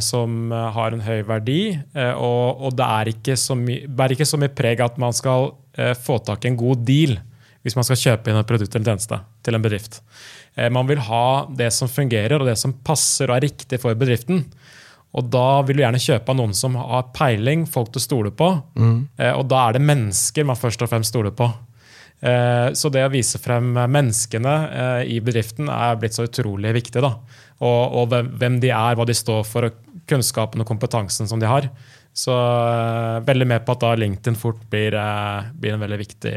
som 0.01 0.49
har 0.49 0.95
en 0.95 1.03
høy 1.05 1.19
verdi. 1.27 1.61
Og, 1.93 2.61
og 2.65 2.73
det 2.73 2.85
er 2.85 3.11
ikke, 3.11 3.35
så 3.37 3.53
bærer 3.59 4.15
ikke 4.15 4.25
så 4.25 4.39
mye 4.41 4.53
preg 4.55 4.81
at 4.81 4.97
man 5.01 5.13
skal 5.13 5.51
få 6.01 6.17
tak 6.25 6.45
i 6.45 6.49
en 6.49 6.57
god 6.57 6.81
deal 6.87 7.19
hvis 7.61 7.75
man 7.77 7.85
skal 7.85 7.99
kjøpe 7.99 8.31
inn 8.31 8.39
et 8.39 8.49
produkt 8.49 8.73
eller 8.73 8.87
tjeneste 8.87 9.19
til 9.45 9.57
en 9.57 9.63
bedrift. 9.63 9.99
Man 10.73 10.87
vil 10.89 11.01
ha 11.05 11.45
det 11.53 11.69
som 11.75 11.91
fungerer 11.91 12.39
og 12.39 12.47
det 12.49 12.57
som 12.57 12.73
passer 12.73 13.29
og 13.29 13.37
er 13.37 13.45
riktig 13.49 13.81
for 13.83 13.97
bedriften. 13.99 14.45
Og 15.17 15.25
da 15.33 15.61
vil 15.65 15.79
du 15.79 15.83
gjerne 15.83 16.01
kjøpe 16.01 16.33
av 16.33 16.37
noen 16.37 16.53
som 16.57 16.75
har 16.77 17.09
peiling, 17.15 17.65
folk 17.69 17.91
du 17.93 17.99
stoler 18.01 18.33
på. 18.35 18.51
Mm. 18.77 18.97
Og 19.35 19.43
da 19.49 19.63
er 19.67 19.77
det 19.77 19.85
mennesker 19.85 20.47
man 20.47 20.59
først 20.59 20.85
og 20.85 20.91
fremst 20.91 21.13
stoler 21.13 21.33
på. 21.35 21.49
Så 22.19 22.91
det 22.91 23.05
å 23.05 23.11
vise 23.13 23.39
frem 23.39 23.71
menneskene 23.79 24.55
i 25.07 25.21
bedriften 25.23 25.71
er 25.71 25.99
blitt 25.99 26.17
så 26.17 26.27
utrolig 26.27 26.73
viktig. 26.75 27.01
da. 27.03 27.13
Og, 27.59 27.95
og 28.01 28.13
hvem 28.39 28.59
de 28.63 28.71
er, 28.71 28.95
hva 28.95 29.05
de 29.07 29.15
står 29.15 29.43
for, 29.47 29.67
og 29.67 30.03
kunnskapen 30.09 30.63
og 30.63 30.67
kompetansen 30.67 31.27
som 31.27 31.41
de 31.41 31.49
har. 31.49 31.69
Så 32.13 32.33
veldig 33.27 33.47
med 33.47 33.65
på 33.65 33.75
at 33.75 33.83
da 33.83 33.93
LinkedIn 33.95 34.39
fort 34.39 34.61
blir, 34.71 34.95
blir 35.59 35.75
en 35.75 35.83
veldig 35.83 35.99
viktig 35.99 36.35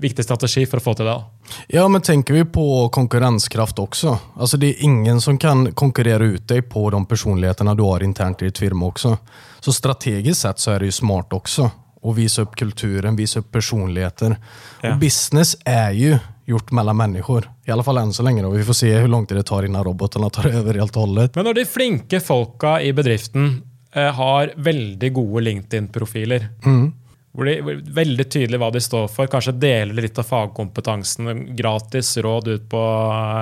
viktig 0.00 0.24
strategi 0.24 0.66
för 0.66 0.76
att 0.76 0.82
få 0.82 0.94
till 0.94 1.04
det. 1.04 1.24
Ja, 1.66 1.88
men 1.88 2.00
tänker 2.00 2.34
vi 2.34 2.44
på 2.44 2.88
konkurrenskraft 2.88 3.78
också. 3.78 4.18
Alltså 4.36 4.56
det 4.56 4.66
är 4.66 4.82
ingen 4.82 5.20
som 5.20 5.38
kan 5.38 5.72
konkurrera 5.72 6.24
ut 6.24 6.48
dig 6.48 6.62
på 6.62 6.90
de 6.90 7.06
personligheterna 7.06 7.74
du 7.74 7.82
har 7.82 8.02
internt 8.02 8.42
i 8.42 8.44
ditt 8.44 8.58
firma 8.58 8.86
också. 8.86 9.18
Så 9.60 9.72
strategiskt 9.72 10.40
sett 10.40 10.58
så 10.58 10.70
är 10.70 10.78
det 10.78 10.84
ju 10.84 10.92
smart 10.92 11.32
också. 11.32 11.70
att 12.04 12.16
visa 12.16 12.42
upp 12.42 12.56
kulturen, 12.56 13.16
visa 13.16 13.38
upp 13.38 13.52
personligheter. 13.52 14.36
Ja. 14.80 14.92
Och 14.92 14.98
business 14.98 15.56
är 15.64 15.90
ju 15.90 16.18
gjort 16.52 16.70
mellan 16.70 16.96
människor. 16.96 17.50
I 17.64 17.70
alla 17.70 17.82
fall 17.82 17.98
än 17.98 18.12
så 18.12 18.22
länge. 18.22 18.42
Då. 18.42 18.50
Vi 18.50 18.64
får 18.64 18.72
se 18.74 18.98
hur 18.98 19.08
lång 19.08 19.26
tid 19.26 19.36
det 19.36 19.42
tar 19.42 19.62
innan 19.62 19.84
robotarna 19.84 20.30
tar 20.30 20.46
över 20.58 20.74
helt 20.74 20.96
och 20.96 21.02
hållet. 21.02 21.34
Men 21.34 21.44
när 21.44 21.54
de 21.54 21.64
flinke 21.64 22.20
folka 22.20 22.80
i 22.82 22.92
bedriften 22.92 23.62
eh, 23.92 24.14
har 24.14 24.52
väldigt 24.56 25.14
goda 25.14 25.40
LinkedIn-profiler, 25.40 26.48
mm 26.64 26.92
hvor 27.32 27.48
det 27.48 27.52
er 27.56 27.78
veldig 27.96 28.26
tydelig 28.28 28.58
hva 28.60 28.70
de 28.72 28.80
står 28.84 29.06
for. 29.08 29.28
Kanskje 29.32 29.54
deler 29.56 30.04
litt 30.04 30.18
av 30.20 30.28
fagkompetansen 30.28 31.56
gratis 31.56 32.12
råd 32.20 32.48
ut 32.48 32.66
på 32.70 32.82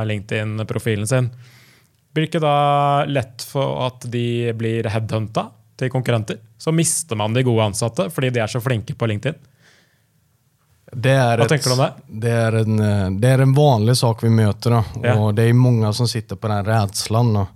LinkedIn-profilen 0.07 1.09
sin. 1.11 1.31
Blir 2.15 2.29
ikke 2.29 2.43
da 2.43 2.55
lett 3.11 3.43
for 3.47 3.87
at 3.87 4.07
de 4.11 4.53
blir 4.59 4.87
headhunta 4.91 5.49
til 5.79 5.91
konkurrenter? 5.91 6.39
Så 6.59 6.75
mister 6.75 7.19
man 7.19 7.35
de 7.35 7.45
gode 7.47 7.67
ansatte 7.71 8.09
fordi 8.15 8.31
de 8.35 8.45
er 8.45 8.51
så 8.51 8.63
flinke 8.63 8.95
på 8.95 9.11
LinkedIn. 9.11 9.39
Det 10.93 11.11
är, 11.11 11.39
Vad 11.39 11.49
tänker 11.49 11.71
du 11.71 11.73
om 11.73 11.79
det? 11.79 11.93
Det 12.07 12.31
är, 12.31 12.53
en, 12.53 13.21
det 13.21 13.29
är 13.29 13.39
en 13.39 13.55
vanlig 13.55 13.97
sak 13.97 14.25
vi 14.25 14.29
möter. 14.29 14.71
Då. 14.71 14.85
Ja. 15.03 15.15
Och 15.15 15.35
det 15.35 15.43
är 15.43 15.53
många 15.53 15.93
som 15.93 16.09
sitter 16.09 16.37
på 16.37 16.49
den 16.49 16.65
rädslan. 16.65 17.35
Då. 17.35 17.47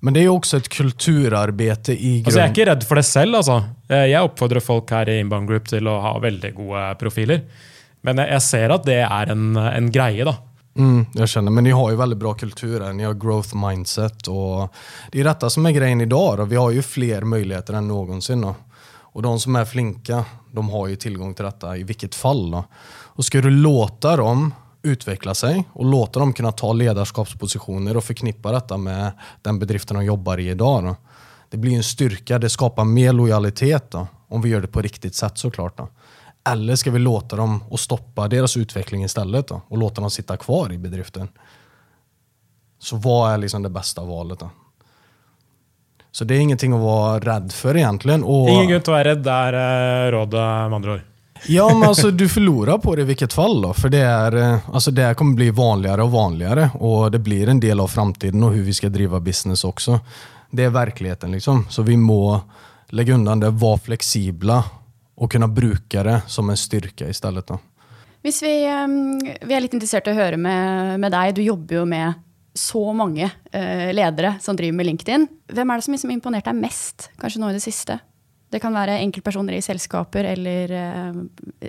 Men 0.00 0.14
det 0.14 0.20
är 0.20 0.28
också 0.28 0.56
ett 0.56 0.68
kulturarbete 0.68 1.92
i 1.92 2.22
grund... 2.22 2.26
Altså, 2.26 2.40
jeg 2.40 2.48
er 2.48 2.54
ikke 2.54 2.64
redd 2.66 2.86
for 2.88 2.98
det 2.98 3.04
selv. 3.06 3.36
Altså. 3.38 3.60
Jeg 3.88 4.22
oppfordrer 4.26 4.60
folk 4.60 4.90
her 4.90 5.08
i 5.08 5.20
Inbound 5.22 5.46
Group 5.48 5.68
til 5.70 5.86
å 5.86 6.00
ha 6.02 6.16
veldig 6.18 6.54
gode 6.56 6.86
profiler. 6.98 7.44
Men 8.02 8.18
jag 8.18 8.42
ser 8.42 8.70
att 8.70 8.84
det 8.84 8.98
är 9.00 9.26
en, 9.26 9.56
en 9.56 9.92
greie. 9.92 10.24
da. 10.24 10.34
Mm, 10.76 11.06
jag 11.14 11.28
känner, 11.28 11.50
men 11.50 11.64
ni 11.64 11.70
har 11.70 11.90
ju 11.90 11.96
väldigt 11.96 12.18
bra 12.18 12.34
kultur 12.34 12.92
Ni 12.92 13.04
har 13.04 13.14
growth 13.14 13.56
mindset. 13.56 14.28
Och 14.28 14.74
det 15.12 15.20
är 15.20 15.24
detta 15.24 15.50
som 15.50 15.66
är 15.66 15.70
grejen 15.70 16.00
idag. 16.00 16.38
Då. 16.38 16.44
Vi 16.44 16.56
har 16.56 16.70
ju 16.70 16.82
fler 16.82 17.22
möjligheter 17.22 17.74
än 17.74 17.88
någonsin. 17.88 18.40
Då. 18.40 18.54
Och 19.12 19.22
de 19.22 19.40
som 19.40 19.56
är 19.56 19.64
flinka, 19.64 20.24
de 20.52 20.70
har 20.70 20.86
ju 20.86 20.96
tillgång 20.96 21.34
till 21.34 21.44
detta 21.44 21.76
i 21.76 21.82
vilket 21.82 22.14
fall. 22.14 22.50
Då. 22.50 22.64
Och 22.92 23.24
ska 23.24 23.40
du 23.40 23.50
låta 23.50 24.16
dem 24.16 24.54
utveckla 24.82 25.34
sig 25.34 25.64
och 25.72 25.84
låta 25.84 26.20
dem 26.20 26.32
kunna 26.32 26.52
ta 26.52 26.72
ledarskapspositioner 26.72 27.96
och 27.96 28.04
förknippa 28.04 28.52
detta 28.52 28.76
med 28.76 29.12
den 29.42 29.58
bedriften 29.58 29.96
de 29.96 30.04
jobbar 30.04 30.38
i 30.38 30.50
idag. 30.50 30.84
Då. 30.84 30.96
Det 31.50 31.56
blir 31.56 31.76
en 31.76 31.82
styrka, 31.82 32.38
det 32.38 32.50
skapar 32.50 32.84
mer 32.84 33.12
lojalitet 33.12 33.90
då, 33.90 34.06
om 34.28 34.42
vi 34.42 34.48
gör 34.48 34.60
det 34.60 34.66
på 34.66 34.82
riktigt 34.82 35.14
sätt 35.14 35.38
såklart. 35.38 35.76
Då. 35.76 35.88
Eller 36.44 36.76
ska 36.76 36.90
vi 36.90 36.98
låta 36.98 37.36
dem 37.36 37.64
och 37.68 37.80
stoppa 37.80 38.28
deras 38.28 38.56
utveckling 38.56 39.04
istället 39.04 39.48
då, 39.48 39.62
och 39.68 39.78
låta 39.78 40.00
dem 40.00 40.10
sitta 40.10 40.36
kvar 40.36 40.72
i 40.72 40.78
bedriften? 40.78 41.28
Så 42.78 42.96
vad 42.96 43.32
är 43.32 43.38
liksom 43.38 43.62
det 43.62 43.70
bästa 43.70 44.04
valet? 44.04 44.38
Då? 44.38 44.50
Så 46.12 46.24
det 46.24 46.34
är 46.34 46.38
ingenting 46.38 46.72
att 46.72 46.80
vara 46.80 47.18
rädd 47.18 47.52
för 47.52 47.76
egentligen. 47.76 48.24
Och... 48.24 48.48
Å 48.48 48.66
være 48.86 49.04
redd, 49.04 49.22
det 49.24 49.32
er 49.32 49.56
eh, 49.56 50.10
rådet 50.12 50.42
med 50.68 50.74
andra 50.74 50.94
ord. 50.94 51.00
Ja, 51.46 51.74
men 51.74 51.88
alltså 51.88 52.10
du 52.20 52.28
förlorar 52.28 52.78
på 52.78 52.96
det 52.96 53.02
i 53.02 53.04
vilket 53.04 53.32
fall 53.32 53.62
då. 53.62 53.72
För 53.74 53.88
det, 53.88 53.98
är, 53.98 54.36
eh, 54.36 54.58
alltså 54.72 54.90
det 54.90 55.14
kommer 55.14 55.34
bli 55.34 55.50
vanligare 55.50 56.02
och 56.02 56.10
vanligare 56.10 56.70
och 56.74 57.10
det 57.10 57.18
blir 57.18 57.48
en 57.48 57.60
del 57.60 57.80
av 57.80 57.88
framtiden 57.88 58.42
och 58.42 58.52
hur 58.52 58.62
vi 58.62 58.74
ska 58.74 58.88
driva 58.88 59.20
business 59.20 59.64
också. 59.64 60.00
Det 60.50 60.64
är 60.64 60.70
verkligheten 60.70 61.32
liksom. 61.32 61.66
Så 61.70 61.82
vi 61.82 61.96
må 61.96 62.40
lägga 62.88 63.14
undan 63.14 63.40
det, 63.40 63.50
vara 63.50 63.78
flexibla 63.78 64.64
och 65.14 65.32
kunna 65.32 65.48
bruka 65.48 66.02
det 66.02 66.22
som 66.26 66.50
en 66.50 66.56
styrka 66.56 67.08
istället. 67.08 67.46
Då. 67.46 67.58
Hvis 68.22 68.42
vi, 68.42 68.66
vi 69.42 69.54
är 69.54 69.60
lite 69.60 69.76
intresserade 69.76 70.10
av 70.10 70.16
att 70.16 70.24
höra 70.24 70.36
med, 70.36 71.00
med 71.00 71.12
dig, 71.12 71.32
du 71.32 71.42
jobbar 71.42 71.76
ju 71.76 71.84
med 71.84 72.12
så 72.54 72.92
många 72.92 73.24
uh, 73.24 73.60
eh, 73.60 73.94
ledare 73.94 74.34
som 74.40 74.56
driver 74.56 74.72
med 74.72 74.86
LinkedIn. 74.86 75.28
Vem 75.52 75.70
är 75.70 75.76
det 75.76 75.82
som 75.82 75.92
liksom 75.92 76.10
imponerat 76.10 76.44
dig 76.44 76.54
mest, 76.54 77.10
kanske 77.20 77.40
nu 77.40 77.50
i 77.50 77.52
det 77.52 77.60
sista? 77.60 77.98
Det 78.50 78.58
kan 78.60 78.72
vara 78.72 78.98
enkelpersoner 78.98 79.52
i 79.52 79.62
sällskaper 79.62 80.24
eller, 80.24 80.70
eh, 80.70 81.14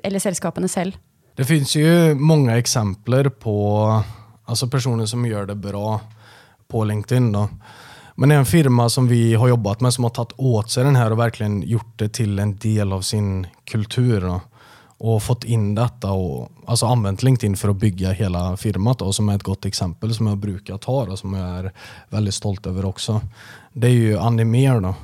eller 0.04 0.20
sällskapen 0.20 0.68
själv. 0.68 0.92
Det 1.36 1.46
finns 1.46 1.75
ju 1.75 2.13
många 2.13 2.58
exempel 2.58 3.30
på 3.30 4.04
alltså 4.46 4.68
personer 4.68 5.06
som 5.06 5.25
gör 5.25 5.46
det 5.46 5.56
bra 5.56 6.02
på 6.68 6.84
LinkedIn. 6.84 7.32
Då. 7.32 7.50
Men 8.16 8.32
en 8.32 8.46
firma 8.46 8.90
som 8.90 9.08
vi 9.08 9.34
har 9.34 9.48
jobbat 9.48 9.82
med 9.82 9.94
som 9.94 10.04
har 10.04 10.12
tagit 10.12 10.34
åt 10.38 10.72
sig 10.72 10.84
den 10.84 10.96
här 10.96 11.12
och 11.12 11.20
verkligen 11.20 11.62
gjort 11.62 12.00
det 12.00 12.10
till 12.10 12.40
en 12.40 12.58
del 12.58 12.94
av 12.94 13.02
sin 13.02 13.48
kultur. 13.66 14.22
Då. 14.22 14.42
Och 14.98 15.24
fått 15.24 15.44
in 15.44 15.76
detta 15.76 16.12
och 16.12 16.52
alltså 16.66 16.86
använt 16.86 17.24
LinkedIn 17.24 17.58
för 17.58 17.70
att 17.70 17.76
bygga 17.76 18.12
hela 18.12 18.58
firmat. 18.58 19.00
Då, 19.00 19.14
som 19.14 19.30
är 19.30 19.36
ett 19.36 19.44
gott 19.44 19.66
exempel 19.66 20.16
som 20.16 20.28
jag 20.28 20.38
brukar 20.38 20.78
ta 20.78 21.04
och 21.04 21.20
som 21.20 21.34
jag 21.34 21.50
är 21.50 21.72
väldigt 22.10 22.34
stolt 22.34 22.66
över 22.66 22.86
också. 22.86 23.22
Det 23.74 23.88
är 23.88 23.92
ju 23.92 24.20
Animer 24.20 24.82
då, 24.82 24.96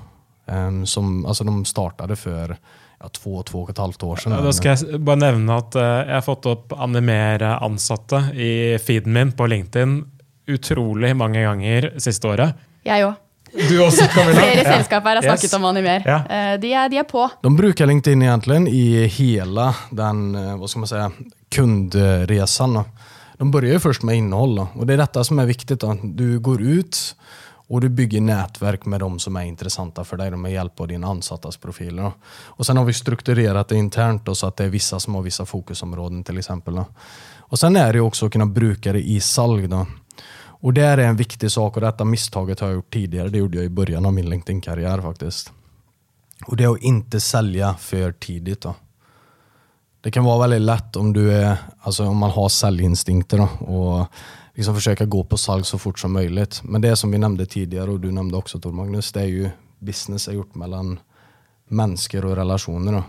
Um, 0.51 0.85
som, 0.85 1.25
alltså 1.25 1.43
de 1.43 1.65
startade 1.65 2.15
för 2.15 2.57
ja, 2.99 3.09
två, 3.09 3.43
två 3.43 3.61
och 3.63 3.69
ett 3.69 3.77
halvt 3.77 4.03
år 4.03 4.15
sedan. 4.15 4.31
Ja, 4.31 4.41
då 4.41 4.53
ska 4.53 4.69
jag 4.69 5.01
bara 5.01 5.15
nämna 5.15 5.57
att 5.57 5.75
uh, 5.75 5.81
jag 5.81 6.13
har 6.13 6.21
fått 6.21 6.45
upp 6.45 6.73
animer 6.73 7.41
ansatte 7.41 8.15
i 8.15 8.79
feeden 8.79 9.13
min 9.13 9.31
på 9.31 9.45
LinkedIn 9.45 10.11
otroligt 10.47 11.15
många 11.15 11.47
gånger 11.47 11.93
sista 11.97 12.27
året. 12.27 12.55
Jag 12.83 13.09
också. 13.09 13.28
Du 13.69 13.85
också 13.87 14.05
Camilla? 14.05 14.39
Flere 14.39 14.61
Ja. 14.63 14.73
selskaper 14.73 15.15
har 15.15 15.21
snakket 15.21 15.43
Yes. 15.43 15.53
om 15.53 15.65
Animer. 15.65 16.03
Ja. 16.05 16.15
Eh, 16.15 16.59
De, 16.59 16.67
er, 16.73 16.89
de 16.89 16.95
er 16.97 17.03
på. 17.03 17.29
De 17.41 17.55
brukar 17.55 17.85
LinkedIn 17.85 18.21
egentligen 18.21 18.67
i 18.67 19.05
hela 19.07 19.75
den, 19.89 20.35
eh, 20.35 20.57
vad 20.57 20.69
ska 20.69 20.79
man 20.79 20.87
säga, 20.87 21.11
kundresan. 21.49 22.83
De 23.37 23.51
börjar 23.51 23.73
ju 23.73 23.79
först 23.79 24.03
med 24.03 24.15
innehåll 24.15 24.59
och 24.73 24.87
det 24.87 24.93
är 24.93 24.97
detta 24.97 25.23
som 25.23 25.39
är 25.39 25.45
viktigt. 25.45 25.79
Då. 25.79 25.97
Du 26.03 26.39
går 26.39 26.61
ut 26.61 27.15
och 27.67 27.81
du 27.81 27.89
bygger 27.89 28.21
nätverk 28.21 28.85
med 28.85 28.99
de 28.99 29.19
som 29.19 29.35
är 29.35 29.43
intressanta 29.43 30.03
för 30.03 30.17
dig 30.17 30.31
med 30.31 30.51
hjälp 30.53 30.79
av 30.79 30.87
dina 30.87 31.07
ansattas 31.07 31.57
profiler. 31.57 32.11
Och 32.45 32.65
sen 32.65 32.77
har 32.77 32.85
vi 32.85 32.93
strukturerat 32.93 33.67
det 33.67 33.75
internt 33.75 34.25
då, 34.25 34.35
så 34.35 34.47
att 34.47 34.57
det 34.57 34.63
är 34.63 34.69
vissa 34.69 34.99
som 34.99 35.15
har 35.15 35.21
vissa 35.21 35.45
fokusområden 35.45 36.23
till 36.23 36.37
exempel. 36.37 36.75
Då. 36.75 36.85
Och 37.39 37.59
sen 37.59 37.75
är 37.75 37.93
det 37.93 37.99
också 38.01 38.25
att 38.25 38.31
kunna 38.31 38.45
bruka 38.45 38.93
det 38.93 38.99
i 39.09 39.19
salg. 39.21 39.67
Då. 39.67 39.85
Och 40.59 40.73
det 40.73 40.81
är 40.81 40.97
en 40.97 41.15
viktig 41.15 41.51
sak 41.51 41.75
och 41.75 41.81
detta 41.81 42.05
misstaget 42.05 42.59
har 42.59 42.67
jag 42.67 42.75
gjort 42.75 42.93
tidigare. 42.93 43.29
Det 43.29 43.37
gjorde 43.37 43.57
jag 43.57 43.65
i 43.65 43.69
början 43.69 44.05
av 44.05 44.13
min 44.13 44.29
LinkedIn-karriär 44.29 45.01
faktiskt. 45.01 45.51
Och 46.45 46.57
det 46.57 46.63
är 46.63 46.69
att 46.69 46.81
inte 46.81 47.19
sälja 47.19 47.73
för 47.73 48.11
tidigt. 48.11 48.61
Då. 48.61 48.75
Det 50.01 50.11
kan 50.11 50.23
vara 50.23 50.39
väldigt 50.39 50.61
lätt 50.61 50.95
om, 50.95 51.13
du 51.13 51.33
är, 51.33 51.57
alltså 51.81 52.05
om 52.05 52.17
man 52.17 52.31
har 52.31 52.49
säljinstinkter 52.49 53.37
då, 53.37 53.65
och 53.65 54.07
liksom 54.53 54.75
försöka 54.75 55.05
gå 55.05 55.23
på 55.23 55.37
salg 55.37 55.63
så 55.65 55.77
fort 55.77 55.99
som 55.99 56.13
möjligt. 56.13 56.61
Men 56.63 56.81
det 56.81 56.95
som 56.95 57.11
vi 57.11 57.17
nämnde 57.17 57.45
tidigare 57.45 57.91
och 57.91 57.99
du 57.99 58.11
nämnde 58.11 58.37
också 58.37 58.59
Tor 58.59 58.71
Magnus, 58.71 59.11
det 59.11 59.21
är 59.21 59.25
ju 59.25 59.49
business 59.79 60.27
är 60.27 60.33
gjort 60.33 60.55
mellan 60.55 60.99
människor 61.67 62.25
och 62.25 62.35
relationer. 62.35 62.91
Då. 62.91 63.03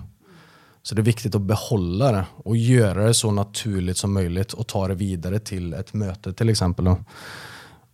Så 0.83 0.95
det 0.95 1.01
är 1.01 1.05
viktigt 1.05 1.35
att 1.35 1.43
behålla 1.43 2.13
det 2.13 2.25
och 2.37 2.57
göra 2.57 3.05
det 3.05 3.15
så 3.15 3.31
naturligt 3.31 3.97
som 3.97 4.13
möjligt 4.13 4.53
och 4.53 4.67
ta 4.67 4.89
det 4.89 4.95
vidare 4.95 5.39
till 5.39 5.75
ett 5.75 5.95
möte 5.95 6.33
till 6.33 6.49
exempel. 6.49 6.85
Då. 6.85 6.97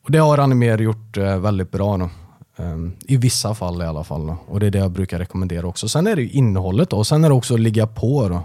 Och 0.05 0.11
det 0.11 0.19
har 0.19 0.38
Animer 0.38 0.78
gjort 0.78 1.16
eh, 1.16 1.38
väldigt 1.38 1.71
bra. 1.71 1.97
Då. 1.97 2.11
Ehm, 2.57 2.93
I 3.00 3.16
vissa 3.16 3.55
fall 3.55 3.83
i 3.83 3.85
alla 3.85 4.05
fall. 4.05 4.26
Då. 4.26 4.38
Och 4.49 4.61
det 4.61 4.66
är 4.66 4.71
det 4.71 4.78
jag 4.78 4.90
brukar 4.90 5.19
rekommendera 5.19 5.66
också. 5.66 5.88
Sen 5.88 6.07
är 6.07 6.16
det 6.16 6.23
ju 6.23 6.31
innehållet 6.31 6.90
då. 6.90 6.97
och 6.97 7.07
sen 7.07 7.25
är 7.25 7.28
det 7.28 7.35
också 7.35 7.55
att 7.55 7.61
ligga 7.61 7.87
på 7.87 8.28
då. 8.28 8.43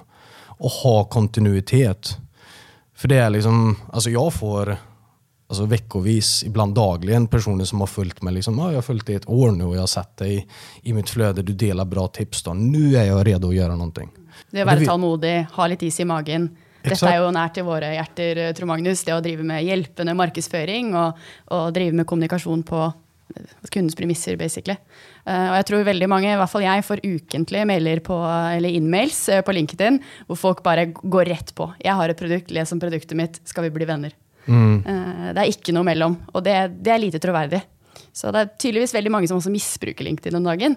och 0.48 0.72
ha 0.72 1.04
kontinuitet. 1.04 2.18
För 2.96 3.08
det 3.08 3.16
är 3.16 3.30
liksom, 3.30 3.76
alltså 3.92 4.10
jag 4.10 4.34
får 4.34 4.78
alltså 5.50 5.66
veckovis, 5.66 6.44
ibland 6.44 6.76
dagligen, 6.76 7.28
personer 7.28 7.66
som 7.66 7.80
har 7.80 7.88
följt 7.88 8.22
mig. 8.22 8.34
Liksom, 8.34 8.60
ah, 8.60 8.68
jag 8.68 8.78
har 8.78 8.82
följt 8.82 9.06
dig 9.06 9.16
ett 9.16 9.30
år 9.30 9.52
nu 9.52 9.64
och 9.64 9.76
jag 9.76 9.80
har 9.80 9.88
sett 9.88 10.18
dig 10.18 10.48
i 10.82 10.94
mitt 10.94 11.10
flöde, 11.10 11.42
du 11.42 11.54
delar 11.54 11.86
bra 11.86 12.08
tips. 12.08 12.44
Då. 12.44 12.54
Nu 12.54 12.96
är 12.96 13.04
jag 13.04 13.28
redo 13.28 13.50
att 13.50 13.56
göra 13.56 13.76
någonting. 13.76 14.10
Det 14.52 14.64
å 14.64 14.68
være 14.68 14.86
tålmodig, 14.88 15.36
ha 15.56 15.68
litt 15.72 15.84
is 15.84 16.00
i 16.00 16.08
magen. 16.10 16.50
Dette 16.82 16.96
Exakt. 16.96 17.12
er 17.14 17.20
jo 17.22 17.30
nært 17.36 17.54
til 17.54 17.64
våre 17.68 17.92
hjerter, 17.94 18.38
eh, 18.38 18.54
Trond 18.58 18.72
Magnus. 18.74 19.04
Det 19.06 19.14
å 19.14 19.22
drive 19.22 19.44
med 19.46 19.62
hjelpende 19.64 20.16
markedsføring 20.18 20.96
og, 20.98 21.20
og 21.54 21.74
drive 21.76 21.94
med 21.94 22.08
kommunikasjon 22.10 22.64
på 22.66 22.80
eh, 22.88 23.52
kundens 23.70 23.96
premisser, 24.00 24.36
basically. 24.36 24.78
Eh, 25.28 25.48
og 25.52 25.56
jeg 25.60 25.68
tror 25.70 25.86
veldig 25.86 26.10
mange, 26.10 26.32
i 26.34 26.40
hvert 26.40 26.50
fall 26.50 26.66
jeg, 26.66 26.84
får 26.88 27.04
ukentlige 27.06 27.68
mailer 27.70 28.02
på, 28.02 28.18
eller 28.58 28.74
in-mails 28.74 29.22
eh, 29.30 29.44
på 29.46 29.54
LinkedIn 29.54 30.02
hvor 30.26 30.42
folk 30.42 30.64
bare 30.66 30.88
går 30.90 31.30
rett 31.30 31.54
på. 31.54 31.70
'Jeg 31.78 31.94
har 32.02 32.10
et 32.10 32.18
produkt, 32.18 32.50
les 32.50 32.74
om 32.74 32.82
produktet 32.82 33.16
mitt, 33.16 33.40
skal 33.46 33.70
vi 33.70 33.76
bli 33.78 33.86
venner?' 33.86 34.18
Eh, 34.50 35.34
det 35.34 35.38
er 35.38 35.52
ikke 35.54 35.72
noe 35.72 35.86
mellom, 35.86 36.18
og 36.34 36.44
det, 36.44 36.82
det 36.82 36.92
er 36.92 36.98
lite 36.98 37.20
troverdig. 37.22 37.62
Så 38.12 38.32
det 38.34 38.42
er 38.42 38.50
tydeligvis 38.58 38.94
veldig 38.98 39.12
mange 39.14 39.28
som 39.30 39.38
også 39.38 39.54
misbruker 39.54 40.04
LinkedIn 40.04 40.36
om 40.36 40.44
dagen. 40.44 40.76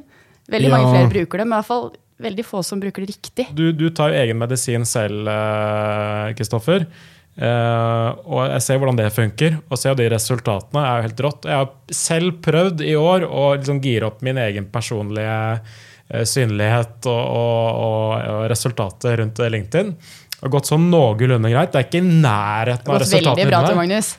Veldig 0.52 0.68
Ja. 0.68 0.76
mange 0.76 0.92
flere 0.92 1.08
bruker 1.10 1.38
det, 1.40 1.46
men 1.48 1.56
i 1.56 1.60
hvert 1.62 1.70
fall 1.72 1.92
veldig 2.22 2.44
få 2.46 2.62
som 2.62 2.80
bruker 2.82 3.04
det 3.04 3.14
riktig. 3.14 3.48
Du, 3.56 3.72
du 3.72 3.88
tar 3.90 4.12
jo 4.12 4.20
egen 4.22 4.38
medisin 4.38 4.86
selv, 4.88 5.28
eh, 5.28 6.34
Kristoffer. 6.38 6.86
Eh, 7.34 8.08
og 8.30 8.44
jeg 8.46 8.62
ser 8.62 8.78
hvordan 8.78 8.98
det 9.00 9.08
funker, 9.14 9.56
og 9.66 9.80
ser 9.80 9.96
de 9.98 10.10
resultatene. 10.12 10.82
er 10.84 10.96
jo 11.00 11.08
helt 11.08 11.24
rått. 11.26 11.48
Jeg 11.50 11.62
har 11.62 11.72
selv 11.90 12.38
prøvd 12.44 12.84
i 12.86 12.94
år 12.98 13.26
å 13.26 13.54
liksom 13.56 13.82
gire 13.82 14.10
opp 14.10 14.22
min 14.22 14.38
egen 14.38 14.68
personlige 14.70 15.38
eh, 15.58 16.26
synlighet 16.28 17.08
og, 17.10 17.24
og, 17.24 17.64
og, 17.86 18.28
og 18.36 18.44
resultater 18.52 19.18
rundt 19.22 19.42
LinkedIn. 19.42 19.96
Det 20.34 20.50
har 20.50 20.52
gått 20.52 20.68
sånn 20.68 20.90
noenlunde 20.92 21.48
greit. 21.50 21.72
Det 21.72 21.80
er 21.80 21.86
ikke 21.88 22.02
i 22.02 22.04
nærheten 22.04 22.90
av 22.92 23.00
resultatene. 23.00 23.48
bra. 23.48 23.62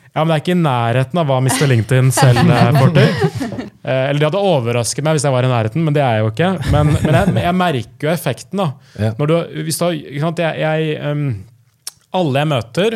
Ja, 0.10 0.24
men 0.24 0.32
det 0.32 0.36
er 0.36 0.42
ikke 0.42 0.56
i 0.56 0.62
nærheten 0.64 1.22
av 1.22 1.30
hva 1.30 1.38
Mr. 1.44 1.68
LinkedIn 1.70 2.12
selv 2.16 2.56
får 2.80 2.96
til. 2.98 3.62
Eh, 3.86 4.10
Eller 4.10 4.20
det 4.24 4.30
hadde 4.32 4.42
overrasket 4.42 5.06
meg 5.06 5.18
hvis 5.20 5.26
jeg 5.28 5.36
var 5.36 5.46
i 5.46 5.52
nærheten, 5.52 5.84
men 5.86 5.94
det 5.94 6.02
er 6.02 6.18
jeg 6.18 6.26
jo 6.26 6.34
ikke. 6.34 6.52
Men, 6.74 6.94
men 7.06 7.18
jeg, 7.20 7.34
jeg 7.46 7.58
merker 7.62 8.08
jo 8.10 8.14
effekten. 8.16 8.62
da. 8.64 8.70
Ja. 9.06 9.12
Når 9.20 9.30
du, 9.32 9.36
hvis 9.68 9.78
du 9.82 9.90
jeg, 9.94 10.54
jeg, 10.66 10.94
em, 11.06 11.26
alle 12.16 12.42
jeg 12.42 12.50
møter, 12.50 12.96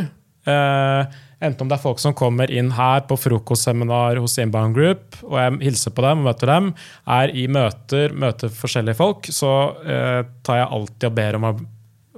eh, 0.50 1.18
enten 1.40 1.64
om 1.64 1.70
det 1.72 1.78
er 1.78 1.84
folk 1.84 2.00
som 2.04 2.16
kommer 2.18 2.52
inn 2.52 2.72
her 2.76 3.04
på 3.08 3.16
frokostseminar 3.20 4.18
hos 4.20 4.34
Inbound 4.42 4.76
Group, 4.76 5.20
og 5.24 5.38
jeg 5.40 5.60
hilser 5.70 5.94
på 5.96 6.04
dem 6.04 6.24
og 6.24 6.30
møter 6.32 6.50
dem, 6.52 6.72
er 7.20 7.32
i 7.38 7.46
møter, 7.52 8.16
møter 8.26 8.52
forskjellige 8.52 8.98
folk, 9.00 9.30
så 9.32 9.52
eh, 9.86 10.22
tar 10.44 10.60
jeg 10.64 10.72
alltid 10.80 11.08
og 11.12 11.16
ber 11.20 11.38
om 11.40 11.48
å, 11.52 11.54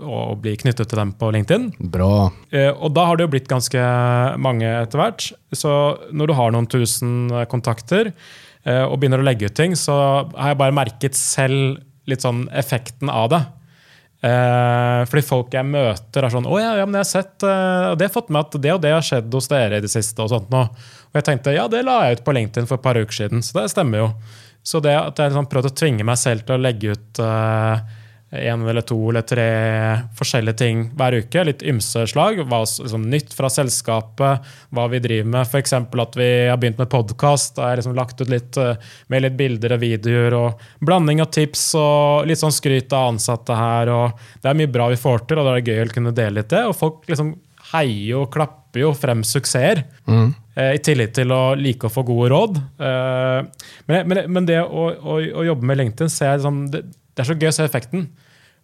å 0.02 0.22
bli 0.42 0.56
knyttet 0.64 0.90
til 0.90 1.02
dem 1.04 1.12
på 1.20 1.30
LinkedIn. 1.36 1.68
Bra. 1.94 2.30
Eh, 2.56 2.72
Og 2.72 2.96
da 2.98 3.04
har 3.10 3.20
det 3.20 3.28
jo 3.28 3.34
blitt 3.36 3.52
ganske 3.52 3.84
mange 4.42 4.70
etter 4.80 5.02
hvert. 5.04 5.28
Så 5.54 5.74
når 6.16 6.32
du 6.32 6.38
har 6.40 6.56
noen 6.56 6.70
tusen 6.72 7.28
kontakter 7.52 8.14
Eh, 8.64 8.84
og 8.84 9.00
begynner 9.02 9.22
å 9.22 9.26
legge 9.26 9.50
ut 9.50 9.58
ting, 9.58 9.74
så 9.80 9.96
har 10.36 10.54
jeg 10.54 10.60
bare 10.62 10.76
merket 10.76 11.18
selv 11.18 11.82
litt 12.10 12.22
sånn 12.26 12.46
effekten 12.58 13.10
av 13.10 13.32
det. 13.34 13.42
Eh, 14.22 15.02
fordi 15.10 15.24
folk 15.26 15.56
jeg 15.56 15.66
møter, 15.66 16.22
er 16.22 16.30
sånn 16.30 16.46
'Å 16.46 16.60
ja, 16.62 16.76
ja, 16.78 16.86
men 16.86 17.00
jeg 17.00 17.06
har 17.08 17.10
sett 17.10 17.42
eh, 17.42 17.90
og 17.90 17.98
det 17.98 18.06
har 18.06 18.14
fått 18.14 18.30
med 18.30 18.46
at 18.46 18.62
det 18.62 18.74
og 18.74 18.82
det 18.82 18.92
har 18.94 19.02
skjedd 19.02 19.34
hos 19.34 19.50
dere 19.50 19.78
i 19.78 19.82
det 19.82 19.90
siste.' 19.90 20.22
Og 20.22 20.30
sånt 20.30 20.52
nå. 20.54 20.62
Og 20.62 21.18
jeg 21.18 21.26
tenkte 21.26 21.56
ja, 21.56 21.68
det 21.68 21.82
la 21.86 22.06
jeg 22.06 22.20
ut 22.20 22.26
på 22.26 22.36
LinkedIn 22.38 22.68
for 22.70 22.78
et 22.78 22.86
par 22.86 23.00
uker 23.02 23.18
siden, 23.18 23.42
så 23.42 23.62
det 23.62 23.72
stemmer 23.74 23.98
jo. 23.98 24.14
Så 24.64 24.80
det 24.80 24.94
at 24.94 25.18
jeg 25.18 25.32
liksom 25.32 25.50
prøvde 25.50 25.74
å 25.74 25.80
tvinge 25.82 26.06
meg 26.06 26.20
selv 26.22 26.46
til 26.46 26.54
å 26.54 26.62
legge 26.62 26.94
ut 26.94 27.20
eh, 27.20 27.82
en 28.32 28.62
eller 28.64 28.82
to 28.88 28.96
eller 29.10 29.26
tre 29.28 29.46
forskjellige 30.16 30.58
ting 30.62 30.84
hver 30.96 31.18
uke. 31.20 31.44
Litt 31.44 31.64
ymse 31.68 32.06
slag. 32.08 32.40
Hva, 32.48 32.62
liksom, 32.64 33.04
nytt 33.12 33.34
fra 33.36 33.50
selskapet, 33.52 34.48
hva 34.72 34.86
vi 34.92 35.02
driver 35.04 35.28
med. 35.34 35.42
F.eks. 35.50 35.74
at 35.76 36.16
vi 36.16 36.30
har 36.48 36.58
begynt 36.62 36.80
med 36.80 36.90
podkast. 36.94 37.60
Har 37.60 37.76
liksom 37.80 37.96
lagt 37.98 38.22
ut 38.24 38.32
litt 38.32 38.56
eh, 38.62 38.78
med 39.12 39.26
litt 39.26 39.36
bilder 39.40 39.76
og 39.76 39.84
videoer. 39.84 40.38
og 40.38 40.66
Blanding 40.88 41.20
av 41.26 41.32
tips 41.36 41.66
og 41.80 42.28
litt 42.30 42.40
sånn 42.40 42.56
skryt 42.56 42.94
av 42.96 43.12
ansatte 43.14 43.58
her. 43.60 43.92
og 43.92 44.24
Det 44.42 44.52
er 44.54 44.60
mye 44.64 44.72
bra 44.72 44.88
vi 44.94 45.02
får 45.02 45.26
til, 45.28 45.42
og 45.42 45.48
da 45.50 45.58
er 45.58 45.62
det 45.62 45.76
gøy 45.76 45.84
å 45.90 45.94
kunne 45.98 46.16
dele 46.16 46.40
litt 46.40 46.54
det. 46.56 46.64
Og 46.72 46.78
folk 46.80 47.04
liksom 47.12 47.36
heier 47.74 48.18
og 48.24 48.32
klapper 48.34 48.82
jo 48.86 48.94
frem 48.96 49.22
suksesser. 49.28 49.84
eh, 50.56 50.74
I 50.76 50.80
tillegg 50.84 51.12
til 51.20 51.32
å 51.36 51.54
like 51.60 51.88
å 51.88 51.92
få 51.92 52.04
gode 52.08 52.32
råd. 52.32 52.58
Eh, 52.80 53.68
Men, 53.92 54.08
men, 54.08 54.24
men 54.32 54.46
det 54.48 54.62
å, 54.64 54.88
å, 54.96 55.20
å 55.20 55.44
jobbe 55.46 55.68
med 55.68 55.78
LinkedIn 55.84 56.10
ser 56.12 56.32
jeg 56.32 56.40
liksom, 56.42 56.64
det, 56.72 56.86
det 57.12 57.24
er 57.24 57.30
så 57.30 57.38
gøy 57.38 57.50
å 57.50 57.56
se 57.56 57.68
effekten. 57.68 58.10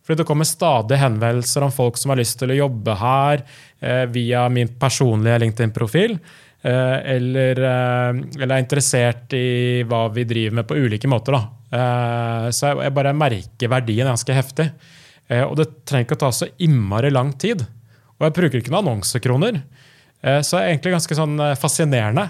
Fordi 0.07 0.21
det 0.21 0.27
kommer 0.29 0.47
stadig 0.47 0.99
henvendelser 1.01 1.65
om 1.65 1.73
folk 1.73 1.97
som 1.99 2.13
har 2.13 2.21
lyst 2.21 2.37
til 2.39 2.53
å 2.53 2.59
jobbe 2.61 2.95
her 2.95 3.41
eh, 3.83 4.05
via 4.07 4.45
min 4.53 4.69
personlige 4.79 5.41
LinkedIn-profil. 5.43 6.15
Eh, 6.63 6.97
eller, 7.17 7.59
eh, 7.59 8.21
eller 8.39 8.55
er 8.55 8.63
interessert 8.63 9.35
i 9.35 9.83
hva 9.87 10.05
vi 10.15 10.23
driver 10.29 10.61
med 10.61 10.69
på 10.69 10.77
ulike 10.79 11.11
måter. 11.11 11.35
Da. 11.35 11.41
Eh, 11.79 12.47
så 12.55 12.69
jeg, 12.69 12.85
jeg 12.87 12.95
bare 12.95 13.17
merker 13.19 13.73
verdien 13.73 14.07
ganske 14.07 14.37
heftig. 14.37 14.69
Eh, 15.27 15.43
og 15.43 15.57
det 15.59 15.67
trenger 15.83 16.07
ikke 16.07 16.19
å 16.21 16.23
ta 16.23 16.31
så 16.35 16.47
innmari 16.63 17.11
lang 17.11 17.33
tid. 17.35 17.65
Og 18.17 18.29
jeg 18.29 18.37
bruker 18.39 18.61
ikke 18.61 18.73
noen 18.73 18.85
annonsekroner. 18.85 19.59
Eh, 20.23 20.39
så 20.39 20.57
det 20.57 20.61
er 20.63 20.71
egentlig 20.71 20.95
ganske 20.95 21.19
sånn 21.19 21.35
eh, 21.43 21.57
fascinerende. 21.59 22.29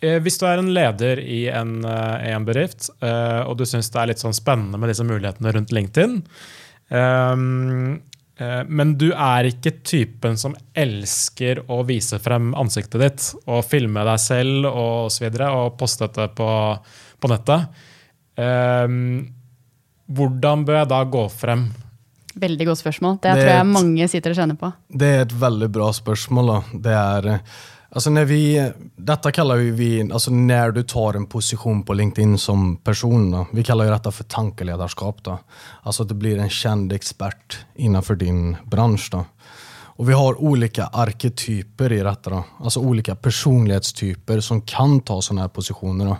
Eh, 0.00 0.18
Hvis 0.22 0.38
du 0.38 0.46
er 0.46 0.58
en 0.58 0.72
leder 0.74 1.18
i 1.18 1.48
en, 1.50 1.84
eh, 1.84 2.28
i 2.28 2.32
en 2.34 2.44
bedrift, 2.46 2.88
eh, 3.02 3.40
og 3.48 3.56
du 3.58 3.64
syns 3.66 3.90
det 3.90 4.00
er 4.00 4.06
litt 4.12 4.18
sånn 4.22 4.34
spennende 4.36 4.78
med 4.78 4.88
disse 4.92 5.02
mulighetene 5.06 5.52
rundt 5.56 5.72
LinkedIn, 5.74 6.22
eh, 6.90 7.34
men 8.68 8.92
du 8.96 9.08
er 9.12 9.48
ikke 9.50 9.72
typen 9.82 10.36
som 10.38 10.54
elsker 10.78 11.64
å 11.68 11.80
vise 11.84 12.20
frem 12.22 12.52
ansiktet 12.54 13.00
ditt 13.02 13.24
og 13.50 13.64
filme 13.66 14.04
deg 14.06 14.20
selv 14.22 14.68
og 14.70 15.10
så 15.10 15.24
videre, 15.26 15.48
og 15.50 15.74
poste 15.80 16.06
dette 16.06 16.28
på, 16.38 16.46
på 17.18 17.28
nettet, 17.32 17.66
hvordan 20.08 20.62
bør 20.68 20.78
jeg 20.82 20.88
da 20.92 21.00
gå 21.04 21.24
frem? 21.32 21.64
Veldig 22.38 22.68
godt 22.70 22.78
spørsmål. 22.84 23.16
Det, 23.18 23.32
Det 23.34 23.40
tror 23.42 23.50
jeg 23.50 23.56
er 23.56 23.60
et- 23.66 23.74
mange 23.74 24.08
sitter 24.08 24.30
og 24.30 24.36
kjenner 24.38 24.58
på. 24.60 24.72
Det 24.88 25.06
är 25.06 25.22
ett 25.22 25.32
väldigt 25.32 25.70
bra 25.70 25.92
spörsmål. 25.92 26.46
Då. 26.46 26.64
Det 26.78 26.90
är, 26.92 27.26
eh, 27.26 27.38
alltså 27.90 28.10
när 28.10 28.24
vi, 28.24 28.72
detta 28.96 29.32
kallar 29.32 29.56
vi, 29.56 30.12
alltså 30.12 30.30
när 30.30 30.70
du 30.70 30.82
tar 30.82 31.14
en 31.14 31.26
position 31.26 31.82
på 31.82 31.92
LinkedIn 31.92 32.38
som 32.38 32.76
person. 32.76 33.30
Då. 33.30 33.46
Vi 33.52 33.64
kallar 33.64 33.84
ju 33.84 33.90
detta 33.90 34.12
för 34.12 34.24
tankeledarskap. 34.24 35.22
Då. 35.22 35.38
Alltså 35.82 36.02
att 36.02 36.08
du 36.08 36.14
blir 36.14 36.38
en 36.38 36.50
känd 36.50 36.92
expert 36.92 37.58
innanför 37.74 38.14
din 38.14 38.56
bransch. 38.64 39.08
Då. 39.12 39.24
Och 39.98 40.08
vi 40.08 40.12
har 40.12 40.40
olika 40.40 40.86
arketyper 40.86 41.92
i 41.92 42.00
detta. 42.00 42.30
Då. 42.30 42.44
Alltså 42.58 42.80
olika 42.80 43.16
personlighetstyper 43.16 44.40
som 44.40 44.60
kan 44.60 45.00
ta 45.00 45.22
sådana 45.22 45.40
här 45.40 45.48
positioner. 45.48 46.04
Då. 46.04 46.16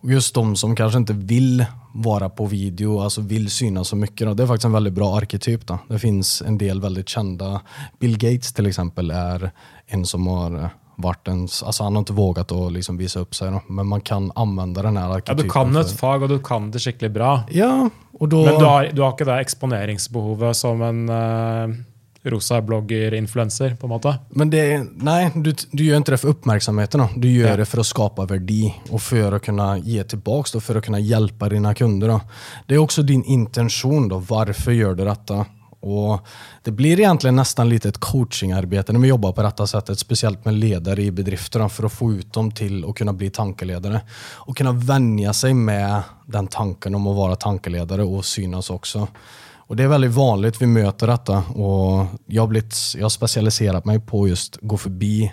Och 0.00 0.12
just 0.12 0.34
de 0.34 0.56
som 0.56 0.76
kanske 0.76 0.98
inte 0.98 1.12
vill 1.12 1.66
vara 1.94 2.28
på 2.30 2.46
video, 2.46 3.00
alltså 3.00 3.20
vill 3.20 3.50
synas 3.50 3.88
så 3.88 3.96
mycket. 3.96 4.26
Då. 4.26 4.34
Det 4.34 4.42
är 4.42 4.46
faktiskt 4.46 4.64
en 4.64 4.72
väldigt 4.72 4.92
bra 4.92 5.16
arketyp. 5.16 5.66
Då. 5.66 5.78
Det 5.88 5.98
finns 5.98 6.42
en 6.42 6.58
del 6.58 6.80
väldigt 6.80 7.08
kända. 7.08 7.60
Bill 8.00 8.18
Gates 8.18 8.52
till 8.52 8.66
exempel 8.66 9.10
är 9.10 9.50
en 9.86 10.06
som 10.06 10.26
har, 10.26 10.70
varit 10.96 11.28
ens, 11.28 11.62
alltså 11.62 11.82
han 11.82 11.94
har 11.94 11.98
inte 12.00 12.12
vågat 12.12 12.52
att 12.52 12.72
liksom 12.72 12.96
visa 12.96 13.20
upp 13.20 13.34
sig. 13.34 13.60
Men 13.68 13.86
man 13.86 14.00
kan 14.00 14.32
använda 14.34 14.82
den 14.82 14.96
här 14.96 15.08
Ja, 15.08 15.14
arketypen. 15.14 15.44
du 15.44 15.50
kan 15.50 15.76
ett 15.76 15.90
för- 15.90 15.96
fag, 15.96 16.22
og 16.22 16.28
du 16.28 16.38
kan 16.38 16.70
det 16.70 16.78
skikkelig 16.78 17.12
bra. 17.12 17.40
Ja, 17.50 17.90
och 18.12 18.28
då... 18.28 18.44
Men 18.44 18.58
du 18.58 18.64
har, 18.64 18.88
du 18.92 19.02
har 19.02 19.12
ikke 19.12 19.24
det 19.24 19.40
eksponeringsbehovet 19.40 20.56
som 20.56 20.82
en 20.82 21.08
uh, 21.10 21.74
rosa 22.22 22.60
blogger-influenser, 22.60 23.76
på 23.76 23.86
måte. 23.88 24.14
Men 24.30 24.50
det, 24.50 24.86
nej, 24.96 25.30
du, 25.34 25.54
du 25.70 25.84
gör 25.84 25.96
inte 25.96 26.10
det 26.10 26.18
för 26.18 26.28
uppmärksamheten. 26.28 27.00
Då. 27.00 27.08
Du 27.16 27.30
gör 27.30 27.48
Ja. 27.48 27.56
det 27.56 27.64
för 27.66 27.78
att 27.80 27.86
skapa 27.86 28.24
värde 28.26 28.74
och 28.90 29.02
för 29.02 29.32
att 29.32 29.42
kunna 29.42 29.78
ge 29.78 30.04
tillbaks, 30.04 30.52
då, 30.52 30.60
för 30.60 30.74
att 30.74 30.84
kunna 30.84 30.98
hjälpa 30.98 31.48
dina 31.48 31.74
kunder. 31.74 32.08
Då. 32.08 32.20
Det 32.66 32.74
är 32.74 32.78
också 32.78 33.02
din 33.02 33.24
intention. 33.24 34.08
Då. 34.08 34.18
Varför 34.18 34.72
gör 34.72 34.94
du 34.94 35.04
detta? 35.04 35.46
Och 35.84 36.26
det 36.62 36.70
blir 36.70 37.00
egentligen 37.00 37.36
nästan 37.36 37.68
lite 37.68 37.88
ett 37.88 37.98
coachingarbete 37.98 38.92
när 38.92 39.00
vi 39.00 39.08
jobbar 39.08 39.32
på 39.32 39.42
detta 39.42 39.66
sättet, 39.66 39.98
speciellt 39.98 40.44
med 40.44 40.54
ledare 40.54 41.02
i 41.02 41.10
bedrifterna 41.10 41.68
för 41.68 41.86
att 41.86 41.92
få 41.92 42.12
ut 42.12 42.32
dem 42.32 42.50
till 42.50 42.84
att 42.84 42.94
kunna 42.94 43.12
bli 43.12 43.30
tankeledare. 43.30 44.00
Och 44.34 44.56
kunna 44.56 44.72
vänja 44.72 45.32
sig 45.32 45.54
med 45.54 46.02
den 46.26 46.46
tanken 46.46 46.94
om 46.94 47.06
att 47.06 47.16
vara 47.16 47.36
tankeledare 47.36 48.02
och 48.02 48.24
synas 48.24 48.70
också. 48.70 49.08
Och 49.56 49.76
Det 49.76 49.82
är 49.82 49.88
väldigt 49.88 50.12
vanligt 50.12 50.62
vi 50.62 50.66
möter 50.66 51.06
detta 51.06 51.38
och 51.38 52.06
jag 52.26 52.42
har, 52.42 52.46
blivit, 52.46 52.74
jag 52.96 53.04
har 53.04 53.08
specialiserat 53.08 53.84
mig 53.84 54.00
på 54.00 54.28
just 54.28 54.58
gå 54.60 54.76
förbi 54.76 55.32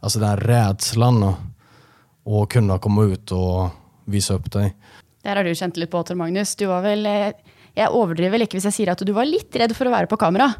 alltså 0.00 0.18
den 0.18 0.28
här 0.28 0.36
rädslan 0.36 1.34
och, 2.24 2.50
kunna 2.50 2.78
komma 2.78 3.04
ut 3.04 3.32
och 3.32 3.68
visa 4.04 4.34
upp 4.34 4.52
dig. 4.52 4.76
Där 5.22 5.36
har 5.36 5.44
du 5.44 5.54
känt 5.54 5.76
lite 5.76 5.90
på, 5.90 6.02
Tor 6.02 6.14
Magnus. 6.14 6.56
Du 6.56 6.66
var 6.66 6.82
väl 6.82 7.06
eh, 7.06 7.28
Jeg 7.78 7.88
overdriver 7.94 8.36
vel 8.36 8.44
ikke 8.46 8.58
hvis 8.58 8.68
jeg 8.68 8.78
sier 8.80 8.92
at 8.92 9.00
du 9.06 9.14
var 9.16 9.28
litt 9.28 9.54
redd 9.56 9.72
for 9.76 9.88
å 9.88 9.94
være 9.94 10.10
på 10.10 10.18
kamera 10.20 10.50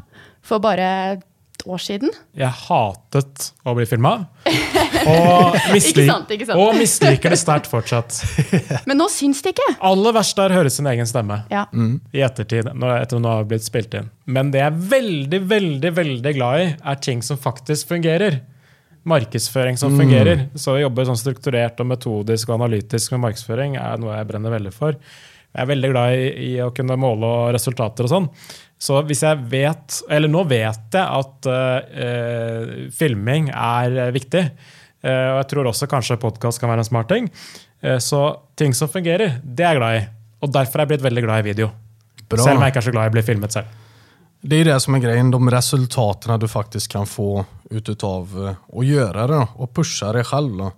for 0.43 0.63
bare 0.63 0.87
et 1.13 1.69
år 1.69 1.79
siden. 1.79 2.11
Jeg 2.35 2.51
hatet 2.65 3.45
å 3.63 3.73
bli 3.77 3.85
filma. 3.87 4.13
Og, 5.07 5.55
og 6.57 6.75
misliker 6.79 7.33
det 7.33 7.39
sterkt 7.39 7.69
fortsatt. 7.71 8.17
Men 8.89 8.99
nå 8.99 9.07
syns 9.11 9.43
det 9.45 9.53
ikke. 9.55 9.69
Aller 9.85 10.15
verst 10.15 10.39
er 10.41 10.51
å 10.53 10.59
høre 10.59 10.71
sin 10.73 10.89
egen 10.91 11.07
stemme 11.09 11.41
Ja. 11.53 11.65
i 11.71 12.23
ettertid. 12.25 12.71
Når, 12.73 12.95
etter 13.03 13.15
at 13.15 13.19
den 13.19 13.29
har 13.29 13.45
blitt 13.49 13.67
spilt 13.67 13.95
inn. 13.99 14.09
Men 14.25 14.51
det 14.53 14.63
jeg 14.63 14.71
er 14.71 14.81
veldig, 14.95 15.41
veldig 15.53 15.93
veldig 15.99 16.33
glad 16.39 16.63
i, 16.63 16.71
er 16.93 17.03
ting 17.03 17.23
som 17.25 17.39
faktisk 17.39 17.93
fungerer. 17.93 18.41
Markedsføring 19.07 19.77
som 19.79 19.95
fungerer. 19.99 20.47
Så 20.55 20.77
å 20.77 20.81
jobbe 20.81 21.03
sånn 21.07 21.19
strukturert 21.19 21.79
og 21.83 21.89
metodisk 21.91 22.49
og 22.49 22.61
analytisk 22.61 23.15
med 23.15 23.25
markedsføring 23.27 23.75
er 23.79 23.99
noe 23.99 24.15
jeg 24.15 24.29
brenner 24.29 24.53
veldig 24.55 24.71
for. 24.75 24.99
Jeg 25.53 25.61
er 25.63 25.69
veldig 25.69 25.89
glad 25.91 26.17
i, 26.17 26.29
i 26.49 26.51
å 26.63 26.71
kunne 26.75 26.97
måle 26.97 27.51
resultater 27.53 28.07
og 28.07 28.11
sånn. 28.13 28.29
Så 28.83 28.97
hvis 29.07 29.21
jeg 29.23 29.39
vet 29.47 29.99
Eller 30.11 30.31
nå 30.31 30.41
vet 30.49 30.95
jeg 30.97 31.03
at 31.03 31.47
eh, 31.47 32.89
filming 32.91 33.51
er 33.53 34.11
viktig. 34.15 34.41
Eh, 35.03 35.29
og 35.29 35.37
jeg 35.43 35.49
tror 35.53 35.69
også 35.71 35.87
kanskje 35.91 36.19
podkast 36.19 36.61
kan 36.61 36.73
være 36.73 36.83
en 36.83 36.89
smart 36.89 37.11
ting. 37.11 37.29
Eh, 37.83 37.99
så 38.03 38.25
ting 38.59 38.75
som 38.75 38.91
fungerer, 38.91 39.39
det 39.43 39.63
er 39.63 39.75
jeg 39.75 39.81
glad 39.81 40.01
i. 40.01 40.03
Og 40.43 40.51
derfor 40.51 40.81
er 40.81 40.87
jeg 40.87 40.93
blitt 40.95 41.07
veldig 41.07 41.23
glad 41.27 41.43
i 41.43 41.47
video. 41.51 41.69
Bra. 42.27 42.41
Selv 42.41 42.57
om 42.57 42.65
jeg 42.65 42.73
ikke 42.73 42.83
er 42.83 42.89
så 42.89 42.95
glad 42.95 43.07
i 43.07 43.13
å 43.13 43.17
bli 43.17 43.25
filmet 43.29 43.55
selv. 43.55 43.79
Det 44.45 44.55
är 44.55 44.65
det 44.65 44.79
som 44.79 44.95
är 44.95 44.99
grejen, 44.99 45.31
de 45.31 45.51
resultaten 45.51 46.39
du 46.39 46.47
faktiskt 46.47 46.87
kan 46.87 47.05
få 47.05 47.45
utav 47.69 48.55
att 48.73 48.85
göra 48.85 49.27
det 49.27 49.47
och 49.55 49.73
pusha 49.73 50.13
dig 50.13 50.23
själv. 50.23 50.57
Då. 50.57 50.71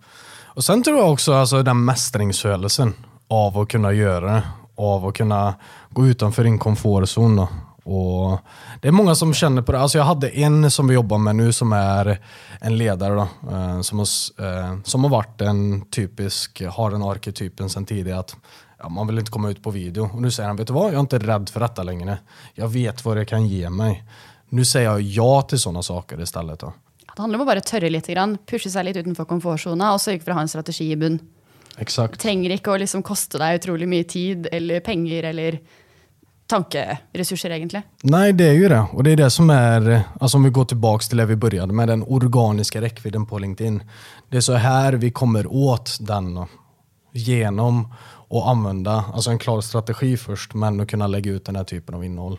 Och 0.46 0.64
Sen 0.64 0.84
tror 0.84 0.98
jag 0.98 1.12
också 1.12 1.34
alltså, 1.34 1.64
den 1.64 1.86
mästringskänslan 1.86 2.94
av 3.28 3.58
att 3.58 3.68
kunna 3.68 3.94
göra 3.94 4.34
det, 4.34 4.44
av 4.76 5.06
att 5.06 5.14
kunna 5.14 5.56
gå 5.90 6.08
utanför 6.08 6.44
din 6.44 6.60
komfortzon. 6.60 7.36
Då. 7.36 7.48
Och 7.86 8.40
det 8.82 8.88
är 8.88 8.92
många 8.92 9.16
som 9.16 9.34
känner 9.34 9.62
på 9.62 9.72
det. 9.72 9.80
Alltså 9.80 9.98
jag 9.98 10.06
hade 10.06 10.30
en 10.30 10.72
som 10.72 10.88
vi 10.88 10.94
jobbar 10.94 11.18
med 11.18 11.36
nu 11.36 11.54
som 11.54 11.74
är 11.74 12.20
en 12.62 12.78
ledare 12.78 13.14
då, 13.14 13.52
eh, 13.52 13.82
som, 13.82 14.00
har, 14.00 14.08
eh, 14.46 14.78
som 14.84 15.04
har 15.04 15.12
varit 15.12 15.42
en 15.42 15.82
typisk, 15.82 16.62
har 16.62 16.92
den 16.92 17.04
arketypen 17.04 17.70
sedan 17.70 17.86
tidigare. 17.86 18.20
Att 18.20 18.36
ja, 18.80 18.90
man 18.90 19.08
vill 19.08 19.20
inte 19.20 19.32
komma 19.32 19.50
ut 19.50 19.64
på 19.64 19.72
video. 19.72 20.10
Och 20.14 20.22
nu 20.22 20.32
säger 20.32 20.48
han, 20.48 20.56
vet 20.56 20.68
du 20.68 20.74
vad? 20.74 20.86
Jag 20.86 20.94
är 20.94 21.00
inte 21.00 21.20
rädd 21.20 21.50
för 21.50 21.60
detta 21.60 21.84
längre. 21.84 22.18
Jag 22.54 22.68
vet 22.68 23.06
vad 23.06 23.18
det 23.18 23.26
kan 23.26 23.48
ge 23.48 23.70
mig. 23.70 24.04
Nu 24.50 24.66
säger 24.66 24.90
jag 24.90 25.02
ja 25.02 25.42
till 25.42 25.60
sådana 25.60 25.84
saker 25.84 26.22
istället. 26.22 26.60
Då. 26.60 26.74
Det 27.16 27.22
handlar 27.22 27.40
om 27.40 27.42
att 27.42 27.48
bara 27.48 27.62
törra 27.62 27.90
lite 27.90 28.14
grann, 28.14 28.38
pusha 28.46 28.70
sig 28.70 28.84
lite 28.84 29.00
utanför 29.00 29.26
komfortzonen 29.26 29.94
och 29.94 30.02
sørge 30.02 30.20
för 30.20 30.32
att 30.32 30.36
ha 30.36 30.42
en 30.42 30.48
strategi 30.48 30.92
i 30.92 30.96
bunn. 30.96 31.20
Det 31.76 31.82
Exakt. 31.82 32.20
trenger 32.22 32.56
ikke 32.56 32.72
å 32.72 32.78
liksom 32.80 33.04
koste 33.04 33.40
deg 33.42 33.60
utrolig 33.60 33.88
mye 33.88 34.04
tid 34.08 34.48
eller 34.52 34.80
penger 34.80 35.24
eller 35.24 35.60
tankeressurser, 36.48 37.50
egentlig. 37.50 37.82
Nej, 38.04 38.34
det 38.34 38.48
är 38.48 38.54
ju 38.54 38.70
det. 38.70 38.86
Och 38.94 39.04
det 39.04 39.12
är 39.12 39.16
det 39.16 39.30
som 39.30 39.50
är, 39.50 40.02
alltså 40.20 40.38
om 40.38 40.44
vi 40.44 40.50
går 40.50 40.66
tillbaks 40.66 41.08
till 41.08 41.18
det 41.18 41.26
vi 41.26 41.36
började 41.36 41.74
med, 41.74 41.88
den 41.88 42.04
organiska 42.08 42.82
räckvidden 42.82 43.26
på 43.26 43.40
LinkedIn. 43.40 43.84
Det 44.30 44.38
är 44.38 44.42
så 44.42 44.54
här 44.54 44.94
vi 44.94 45.12
kommer 45.12 45.48
åt 45.54 45.98
den 46.00 46.46
genom 47.12 47.94
att 48.30 48.48
använda 48.48 49.06
alltså 49.14 49.30
en 49.30 49.40
klar 49.40 49.62
strategi 49.62 50.18
först, 50.18 50.54
men 50.54 50.80
att 50.82 50.88
kunna 50.88 51.08
lägga 51.08 51.32
ut 51.32 51.46
den 51.46 51.56
här 51.56 51.64
typen 51.64 51.96
av 51.96 52.06
innehåll. 52.06 52.38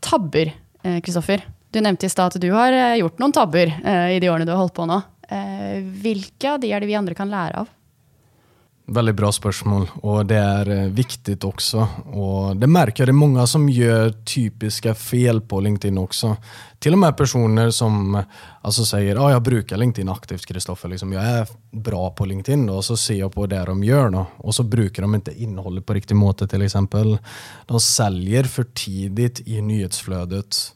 Tabber, 0.00 0.54
eh, 0.82 1.00
Kristoffer. 1.00 1.48
Du 1.70 1.80
nevnte 1.80 2.06
i 2.06 2.08
stad 2.08 2.26
at 2.26 2.40
du 2.40 2.50
har 2.52 2.72
eh, 2.72 2.94
gjort 2.94 3.18
noen 3.18 3.32
tabber 3.32 3.80
eh, 3.84 4.16
i 4.16 4.20
de 4.20 4.30
årene 4.30 4.44
du 4.44 4.52
har 4.52 4.58
holdt 4.58 4.74
på 4.74 4.86
nå. 4.86 5.00
Eh, 5.28 5.82
Hvilke 5.82 6.52
av 6.52 6.60
de 6.60 6.70
er 6.72 6.80
det 6.80 6.86
vi 6.86 6.94
andre 6.94 7.14
kan 7.14 7.30
lære 7.30 7.64
av? 7.64 7.72
Väldigt 8.88 9.14
bra 9.14 9.32
spörsmål 9.32 9.90
och 9.94 10.26
det 10.26 10.36
är 10.36 10.70
eh, 10.70 10.90
viktigt 10.90 11.44
också. 11.44 11.88
Och 12.04 12.56
det 12.56 12.66
märker 12.66 13.02
jag, 13.02 13.08
det 13.08 13.10
är 13.10 13.12
många 13.12 13.46
som 13.46 13.68
gör 13.68 14.10
typiska 14.10 14.94
fel 14.94 15.40
på 15.40 15.60
LinkedIn 15.60 15.98
också. 15.98 16.36
Till 16.78 16.92
och 16.92 16.98
med 16.98 17.16
personer 17.16 17.70
som 17.70 18.14
eh, 18.14 18.22
alltså 18.60 18.84
säger 18.84 19.14
ja 19.14 19.30
jag 19.30 19.42
brukar 19.42 19.76
LinkedIn 19.76 20.08
aktivt 20.08 20.46
Kristoffer, 20.46 20.88
liksom, 20.88 21.12
jag 21.12 21.24
är 21.24 21.48
bra 21.70 22.10
på 22.10 22.24
LinkedIn 22.24 22.66
då, 22.66 22.74
och 22.74 22.84
så 22.84 22.96
ser 22.96 23.14
jag 23.14 23.32
på 23.32 23.46
det 23.46 23.64
de 23.64 23.84
gör 23.84 24.10
då. 24.10 24.26
och 24.36 24.54
så 24.54 24.62
brukar 24.62 25.02
de 25.02 25.14
inte 25.14 25.42
innehållet 25.42 25.86
på 25.86 25.94
riktigt 25.94 26.16
måte 26.16 26.48
till 26.48 26.62
exempel. 26.62 27.18
De 27.66 27.80
säljer 27.80 28.44
för 28.44 28.64
tidigt 28.64 29.40
i 29.48 29.62
nyhetsflödet. 29.62 30.72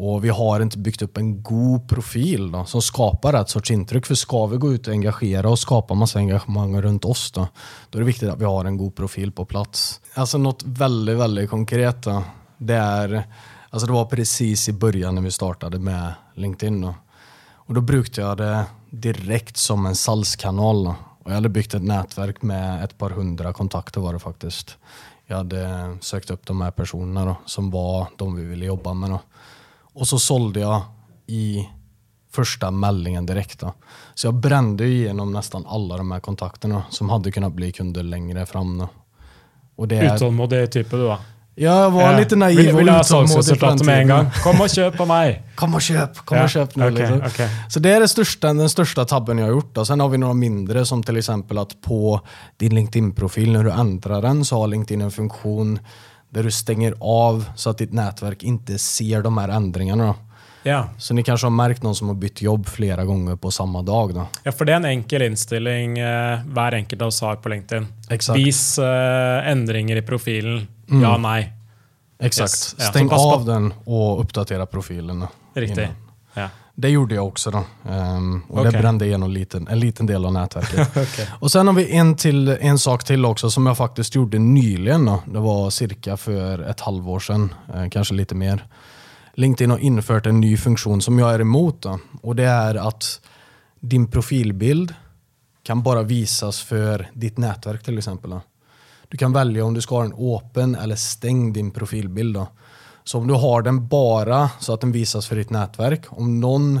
Och 0.00 0.24
vi 0.24 0.28
har 0.28 0.60
inte 0.60 0.78
byggt 0.78 1.02
upp 1.02 1.16
en 1.16 1.42
god 1.42 1.88
profil 1.88 2.52
då, 2.52 2.64
som 2.64 2.82
skapar 2.82 3.32
rätt 3.32 3.48
sorts 3.48 3.70
intryck. 3.70 4.06
För 4.06 4.14
ska 4.14 4.46
vi 4.46 4.56
gå 4.56 4.72
ut 4.72 4.86
och 4.86 4.92
engagera 4.92 5.50
och 5.50 5.58
skapa 5.58 5.94
massa 5.94 6.18
engagemang 6.18 6.82
runt 6.82 7.04
oss 7.04 7.32
då, 7.32 7.48
då 7.90 7.98
är 7.98 8.00
det 8.00 8.06
viktigt 8.06 8.28
att 8.28 8.40
vi 8.40 8.44
har 8.44 8.64
en 8.64 8.76
god 8.76 8.96
profil 8.96 9.32
på 9.32 9.44
plats. 9.44 10.00
Alltså 10.14 10.38
något 10.38 10.62
väldigt, 10.62 11.18
väldigt 11.18 11.50
konkret 11.50 12.02
då, 12.02 12.22
det 12.58 12.74
är, 12.74 13.24
alltså 13.70 13.86
det 13.86 13.92
var 13.92 14.04
precis 14.04 14.68
i 14.68 14.72
början 14.72 15.14
när 15.14 15.22
vi 15.22 15.30
startade 15.30 15.78
med 15.78 16.12
LinkedIn 16.34 16.80
då. 16.80 16.94
Och 17.52 17.74
då 17.74 17.80
brukade 17.80 18.28
jag 18.28 18.36
det 18.36 18.64
direkt 18.90 19.56
som 19.56 19.86
en 19.86 19.96
salskanal. 19.96 20.84
Då. 20.84 20.94
Och 21.22 21.30
jag 21.30 21.34
hade 21.34 21.48
byggt 21.48 21.74
ett 21.74 21.82
nätverk 21.82 22.42
med 22.42 22.84
ett 22.84 22.98
par 22.98 23.10
hundra 23.10 23.52
kontakter 23.52 24.00
var 24.00 24.12
det 24.12 24.18
faktiskt. 24.18 24.76
Jag 25.26 25.36
hade 25.36 25.96
sökt 26.00 26.30
upp 26.30 26.46
de 26.46 26.60
här 26.60 26.70
personerna 26.70 27.24
då, 27.24 27.36
som 27.46 27.70
var 27.70 28.06
de 28.16 28.36
vi 28.36 28.44
ville 28.44 28.66
jobba 28.66 28.94
med. 28.94 29.10
Då. 29.10 29.20
Och 29.98 30.08
så 30.08 30.18
sålde 30.18 30.60
jag 30.60 30.82
i 31.26 31.68
första 32.32 32.70
meldingen 32.70 33.26
direkt. 33.26 33.60
Då. 33.60 33.74
Så 34.14 34.26
jag 34.26 34.34
brände 34.34 34.86
igenom 34.86 35.32
nästan 35.32 35.64
alla 35.66 35.96
de 35.96 36.10
här 36.10 36.20
kontakterna 36.20 36.82
som 36.90 37.10
hade 37.10 37.30
kunnat 37.32 37.52
bli 37.52 37.72
kunder 37.72 38.02
längre 38.02 38.46
fram. 38.46 38.78
Då. 38.78 38.88
Och 39.76 39.88
det 39.88 39.96
är, 39.98 40.14
Utålmodig 40.16 40.72
type, 40.72 40.96
du, 40.96 41.06
da. 41.06 41.18
jag 41.54 41.90
var 41.90 42.18
lite 42.18 42.36
naiv 42.36 42.56
Vil, 42.56 42.76
vil 42.76 42.88
och 42.88 43.00
utålmodig 43.00 43.60
på 43.60 43.84
med 43.84 44.00
en 44.00 44.08
gang. 44.08 44.30
Kom 44.42 44.60
og 44.60 44.68
kjøp 44.70 45.00
av 45.00 45.08
meg! 45.08 45.42
Kom 45.54 45.74
och 45.74 45.82
köp, 45.82 46.16
kom 46.24 46.38
Ja, 46.38 46.44
och 46.44 46.50
köp 46.50 46.76
nu. 46.76 46.84
okej, 46.84 46.94
liksom. 46.98 47.22
okej. 47.26 47.48
Så 47.70 47.80
det 47.80 47.90
är 47.90 48.00
det 48.00 48.08
största, 48.08 48.54
den 48.54 48.70
största 48.70 49.04
tabben 49.04 49.38
jag 49.38 49.46
har 49.46 49.52
gjort. 49.52 49.74
Då. 49.74 49.84
Sen 49.84 50.00
har 50.00 50.08
vi 50.08 50.18
några 50.18 50.34
mindre 50.34 50.84
som 50.86 51.02
till 51.02 51.16
exempel 51.16 51.58
att 51.58 51.80
på 51.80 52.20
din 52.56 52.74
LinkedIn-profil 52.74 53.52
när 53.52 53.64
du 53.64 53.70
ändrar 53.70 54.22
den 54.22 54.44
så 54.44 54.56
har 54.60 54.66
LinkedIn 54.66 55.00
en 55.00 55.10
funktion 55.10 55.78
där 56.30 56.42
du 56.42 56.50
stänger 56.50 56.94
av 57.00 57.44
så 57.56 57.70
att 57.70 57.78
ditt 57.78 57.92
nätverk 57.92 58.42
inte 58.42 58.78
ser 58.78 59.22
de 59.22 59.38
här 59.38 59.48
ändringarna. 59.48 60.06
Då. 60.06 60.14
Ja. 60.62 60.88
Så 60.98 61.14
ni 61.14 61.22
kanske 61.22 61.46
har 61.46 61.50
märkt 61.50 61.82
någon 61.82 61.94
som 61.94 62.08
har 62.08 62.14
bytt 62.14 62.42
jobb 62.42 62.66
flera 62.68 63.04
gånger 63.04 63.36
på 63.36 63.50
samma 63.50 63.82
dag. 63.82 64.14
Då. 64.14 64.26
ja, 64.42 64.52
for 64.52 64.64
det 64.64 64.72
er 64.72 64.76
en 64.76 64.84
enkel 64.84 65.22
innstilling 65.22 65.98
eh, 65.98 66.38
hver 66.46 66.74
enkelt 66.74 67.02
av 67.02 67.08
oss 67.08 67.20
har 67.20 67.36
på 67.36 67.48
LinkedIn. 67.48 67.86
Exakt. 68.10 68.38
Vis 68.38 68.78
eh, 68.78 69.48
endringer 69.50 69.96
i 69.96 70.02
profilen. 70.02 70.66
Ja, 71.02 71.16
nei. 71.18 71.48
Exakt. 72.20 72.50
Yes. 72.50 72.76
Ja, 72.78 72.84
Stäng 72.84 73.08
på- 73.08 73.14
av 73.16 73.44
den 73.44 73.74
och 73.84 74.20
uppdatera 74.20 74.66
profilen. 74.66 75.20
då, 75.20 75.28
Riktig. 75.60 75.82
innan. 75.82 75.94
Ja. 76.34 76.48
Det 76.80 76.88
gjorde 76.88 77.14
jag 77.14 77.26
också. 77.26 77.50
Då. 77.50 77.64
Ehm, 77.88 78.42
och 78.48 78.58
Okej. 78.58 78.72
Det 78.72 78.78
brände 78.78 79.06
igenom 79.06 79.30
liten, 79.30 79.68
en 79.68 79.80
liten 79.80 80.06
del 80.06 80.24
av 80.24 80.32
nätverket. 80.32 81.28
Och 81.40 81.52
Sen 81.52 81.66
har 81.66 81.74
vi 81.74 81.90
en, 81.96 82.16
till, 82.16 82.48
en 82.48 82.78
sak 82.78 83.04
till 83.04 83.24
också 83.24 83.50
som 83.50 83.66
jag 83.66 83.76
faktiskt 83.76 84.14
gjorde 84.14 84.38
nyligen. 84.38 85.04
Då. 85.04 85.22
Det 85.26 85.38
var 85.38 85.70
cirka 85.70 86.16
för 86.16 86.58
ett 86.58 86.80
halvår 86.80 87.20
sedan, 87.20 87.54
eh, 87.74 87.88
kanske 87.88 88.14
lite 88.14 88.34
mer. 88.34 88.66
LinkedIn 89.34 89.70
har 89.70 89.78
infört 89.78 90.26
en 90.26 90.40
ny 90.40 90.56
funktion 90.56 91.00
som 91.00 91.18
jag 91.18 91.34
är 91.34 91.40
emot. 91.40 91.82
Då. 91.82 91.98
Och 92.22 92.36
Det 92.36 92.44
är 92.44 92.74
att 92.74 93.20
din 93.80 94.10
profilbild 94.10 94.94
kan 95.62 95.82
bara 95.82 96.02
visas 96.02 96.60
för 96.60 97.10
ditt 97.14 97.38
nätverk 97.38 97.82
till 97.84 97.98
exempel. 97.98 98.30
Då. 98.30 98.40
Du 99.08 99.16
kan 99.16 99.32
välja 99.32 99.64
om 99.64 99.74
du 99.74 99.80
ska 99.80 99.94
ha 99.94 100.02
den 100.02 100.36
öppen 100.36 100.74
eller 100.74 100.96
stängd 100.96 101.54
din 101.54 101.70
profilbild. 101.70 102.34
Då. 102.34 102.46
Så 103.08 103.18
om 103.18 103.26
du 103.26 103.34
har 103.34 103.62
den 103.62 103.88
bara 103.88 104.50
så 104.60 104.72
att 104.74 104.80
den 104.80 104.92
visas 104.92 105.26
för 105.26 105.36
ditt 105.36 105.50
nätverk, 105.50 106.04
om 106.08 106.40
någon 106.40 106.80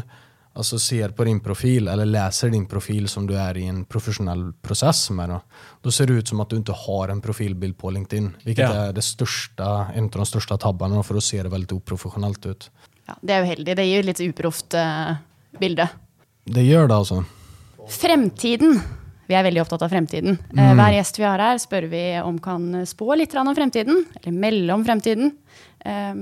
alltså 0.52 0.78
ser 0.78 1.08
på 1.08 1.24
din 1.24 1.40
profil 1.40 1.88
eller 1.88 2.04
läser 2.06 2.48
din 2.50 2.66
profil 2.66 3.08
som 3.08 3.26
du 3.26 3.36
är 3.38 3.56
i 3.56 3.66
en 3.66 3.84
professionell 3.84 4.52
process 4.62 5.10
med. 5.10 5.28
Då, 5.28 5.40
då 5.82 5.90
ser 5.90 6.06
det 6.06 6.12
ut 6.12 6.28
som 6.28 6.40
att 6.40 6.50
du 6.50 6.56
inte 6.56 6.72
har 6.72 7.08
en 7.08 7.20
profilbild 7.20 7.78
på 7.78 7.90
LinkedIn. 7.90 8.36
Vilket 8.44 8.70
Ja. 8.70 8.74
är 8.74 8.92
det 8.92 9.02
största, 9.02 9.86
en 9.94 10.04
av 10.04 10.10
de 10.10 10.26
största 10.26 10.56
tabbarna 10.58 11.02
för 11.02 11.14
att 11.14 11.24
se 11.24 11.42
det 11.42 11.48
väldigt 11.48 11.72
oprofessionellt 11.72 12.46
ut. 12.46 12.70
Ja, 13.06 13.14
det 13.20 13.32
er 13.32 13.42
uheldig. 13.42 13.76
Det 13.76 13.84
gir 13.84 14.02
litt 14.02 14.20
uproft 14.20 14.74
eh, 14.74 15.12
bilde. 15.60 15.88
Det 16.44 16.62
gör 16.62 16.88
det 16.88 16.94
alltså. 16.94 17.24
Fremtiden. 17.88 18.80
Vi 19.28 19.36
er 19.36 19.44
veldig 19.44 19.60
opptatt 19.60 19.82
av 19.84 19.92
fremtiden. 19.92 20.38
Eh, 20.56 20.70
hver 20.72 20.94
gjest 20.96 21.18
vi 21.20 21.26
har 21.26 21.42
her, 21.42 21.58
spør 21.60 21.86
vi 21.92 22.02
om 22.22 22.38
kan 22.40 22.86
spå 22.88 23.12
litt 23.18 23.34
grann 23.34 23.50
om 23.50 23.56
fremtiden. 23.56 24.06
Eller 24.22 24.32
melde 24.32 24.72
om 24.72 24.84
fremtiden. 24.86 25.34
Eh, 25.84 26.14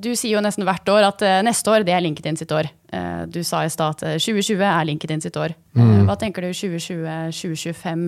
du 0.00 0.14
sier 0.16 0.38
jo 0.38 0.44
nesten 0.44 0.64
hvert 0.64 0.88
år 0.88 1.04
at 1.10 1.24
eh, 1.24 1.42
neste 1.44 1.70
år, 1.70 1.84
det 1.84 1.92
er 1.92 2.00
LinkedIn 2.06 2.40
sitt 2.40 2.54
år. 2.56 2.70
Eh, 2.88 3.26
du 3.28 3.42
sa 3.44 3.66
i 3.66 3.72
stad 3.72 3.98
at 3.98 4.06
eh, 4.08 4.16
2020 4.16 4.64
er 4.64 4.88
LinkedIn 4.88 5.24
sitt 5.26 5.36
år. 5.36 5.52
Eh, 5.76 5.98
hva 6.08 6.16
tenker 6.20 6.46
du 6.46 6.54
2020-2025? 6.56 8.06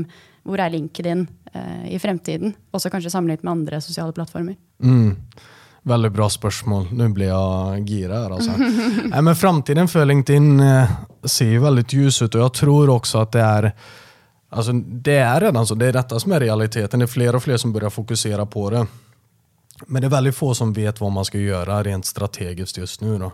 Hvor 0.49 0.63
er 0.65 0.73
LinkedIn 0.73 1.27
eh, 1.53 1.85
i 1.93 2.01
fremtiden? 2.01 2.57
Også 2.73 2.89
kanskje 2.95 3.13
sammenlignet 3.13 3.45
med 3.45 3.53
andre 3.59 3.83
sosiale 3.85 4.17
plattformer. 4.17 4.57
Mm. 4.83 5.13
Väldigt 5.87 6.17
bra 6.17 6.31
spörsmål. 6.33 6.89
Nu 6.93 7.09
blir 7.09 7.29
jag 7.29 7.85
gira 7.89 8.23
här 8.23 8.31
alltså. 8.31 8.51
Men 9.23 9.37
framtiden 9.37 9.89
för 9.89 10.05
LinkedIn 10.05 10.63
ser 11.25 11.47
ju 11.47 11.59
väldigt 11.59 11.93
ljus 11.93 12.23
ut 12.23 12.35
och 12.35 12.41
jag 12.41 12.55
tror 12.55 12.91
också 12.91 13.19
att 13.19 13.33
det 13.33 13.41
är 13.41 13.73
Alltså 14.49 14.73
det 14.73 15.17
är 15.17 15.41
redan 15.41 15.67
så, 15.67 15.75
det 15.75 15.87
är 15.87 15.93
detta 15.93 16.21
som 16.21 16.33
är 16.33 16.41
realiteten. 16.41 17.01
Det 17.01 17.05
är 17.05 17.07
fler 17.07 17.35
och 17.35 17.43
fler 17.43 17.57
som 17.57 17.73
börjar 17.73 17.91
fokusera 17.91 18.47
på 18.47 18.71
det. 18.71 18.87
Men 19.87 20.03
det 20.03 20.09
är 20.09 20.11
väldigt 20.11 20.37
få 20.37 20.55
som 20.55 20.73
vet 20.73 21.01
vad 21.01 21.13
man 21.13 21.25
ska 21.25 21.39
göra 21.39 21.83
rent 21.83 22.07
strategiskt 22.07 22.77
just 22.77 23.01
nu. 23.01 23.19
Då. 23.19 23.33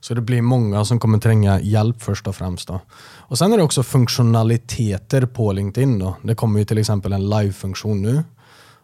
Så 0.00 0.14
det 0.14 0.20
blir 0.20 0.42
många 0.42 0.84
som 0.84 1.00
kommer 1.00 1.18
tränga 1.18 1.60
hjälp 1.60 2.02
först 2.02 2.26
och 2.26 2.36
främst. 2.36 2.68
Då. 2.68 2.80
Och 3.00 3.38
Sen 3.38 3.52
är 3.52 3.56
det 3.56 3.62
också 3.62 3.82
funktionaliteter 3.82 5.26
på 5.26 5.52
LinkedIn. 5.52 5.98
Då. 5.98 6.16
Det 6.22 6.34
kommer 6.34 6.58
ju 6.58 6.64
till 6.64 6.78
exempel 6.78 7.12
en 7.12 7.30
live-funktion 7.30 8.02
nu 8.02 8.24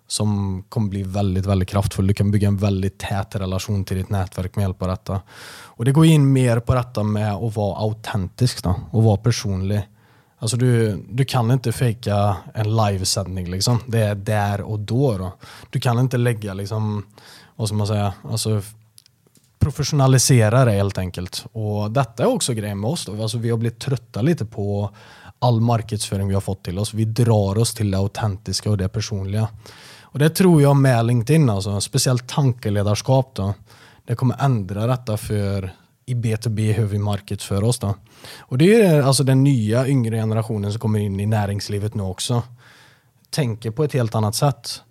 som 0.06 0.62
kommer 0.68 0.88
bli 0.88 1.02
väldigt, 1.02 1.46
väldigt 1.46 1.68
kraftfull. 1.68 2.06
Du 2.06 2.14
kan 2.14 2.30
bygga 2.30 2.48
en 2.48 2.56
väldigt 2.56 2.98
tät 2.98 3.34
relation 3.34 3.84
till 3.84 3.96
ditt 3.96 4.10
nätverk 4.10 4.56
med 4.56 4.62
hjälp 4.62 4.82
av 4.82 4.88
detta. 4.88 5.20
Och 5.62 5.84
det 5.84 5.92
går 5.92 6.06
in 6.06 6.32
mer 6.32 6.60
på 6.60 6.74
detta 6.74 7.02
med 7.02 7.32
att 7.32 7.56
vara 7.56 7.78
autentisk 7.78 8.64
då, 8.64 8.80
och 8.90 9.02
vara 9.02 9.16
personlig. 9.16 9.88
Alltså 10.44 10.56
du, 10.56 11.02
du 11.10 11.24
kan 11.24 11.50
inte 11.50 11.72
fejka 11.72 12.36
en 12.54 12.76
livesändning 12.76 13.50
liksom. 13.50 13.78
Det 13.86 13.98
är 13.98 14.14
där 14.14 14.60
och 14.60 14.78
då. 14.78 15.18
då. 15.18 15.32
Du 15.70 15.80
kan 15.80 15.98
inte 15.98 16.16
lägga 16.16 16.54
liksom, 16.54 17.06
vad 17.56 17.68
ska 17.68 17.76
man 17.76 17.86
säga, 17.86 18.14
alltså 18.30 18.62
professionalisera 19.58 20.64
det 20.64 20.70
helt 20.70 20.98
enkelt. 20.98 21.46
Och 21.52 21.90
detta 21.90 22.22
är 22.22 22.26
också 22.26 22.52
grejen 22.52 22.80
med 22.80 22.90
oss. 22.90 23.06
Då. 23.06 23.22
Alltså 23.22 23.38
vi 23.38 23.50
har 23.50 23.58
blivit 23.58 23.78
trötta 23.78 24.22
lite 24.22 24.44
på 24.44 24.90
all 25.38 25.60
marknadsföring 25.60 26.28
vi 26.28 26.34
har 26.34 26.40
fått 26.40 26.64
till 26.64 26.78
oss. 26.78 26.94
Vi 26.94 27.04
drar 27.04 27.58
oss 27.58 27.74
till 27.74 27.90
det 27.90 27.98
autentiska 27.98 28.70
och 28.70 28.78
det 28.78 28.88
personliga. 28.88 29.48
Och 30.00 30.18
det 30.18 30.30
tror 30.30 30.62
jag 30.62 30.76
med 30.76 31.06
LinkedIn, 31.06 31.50
alltså, 31.50 31.80
speciellt 31.80 32.28
tankeledarskap. 32.28 33.30
Då. 33.34 33.54
Det 34.04 34.16
kommer 34.16 34.44
ändra 34.44 34.86
detta 34.86 35.16
för 35.16 35.72
i 36.06 36.14
B2B 36.14 36.72
hur 36.72 36.86
vi 36.86 36.98
marknadsför 36.98 37.64
oss. 37.64 37.78
Då. 37.78 37.94
Och 38.38 38.58
det 38.58 38.82
är 38.82 39.02
alltså 39.02 39.24
den 39.24 39.44
nya 39.44 39.88
yngre 39.88 40.16
generationen 40.16 40.72
som 40.72 40.80
kommer 40.80 40.98
in 40.98 41.20
i 41.20 41.26
näringslivet 41.26 41.94
nu 41.94 42.02
också. 42.02 42.42
Tänker 43.30 43.70
på 43.70 43.84
ett 43.84 43.92
helt 43.92 44.14
annat 44.14 44.34
sätt. 44.34 44.82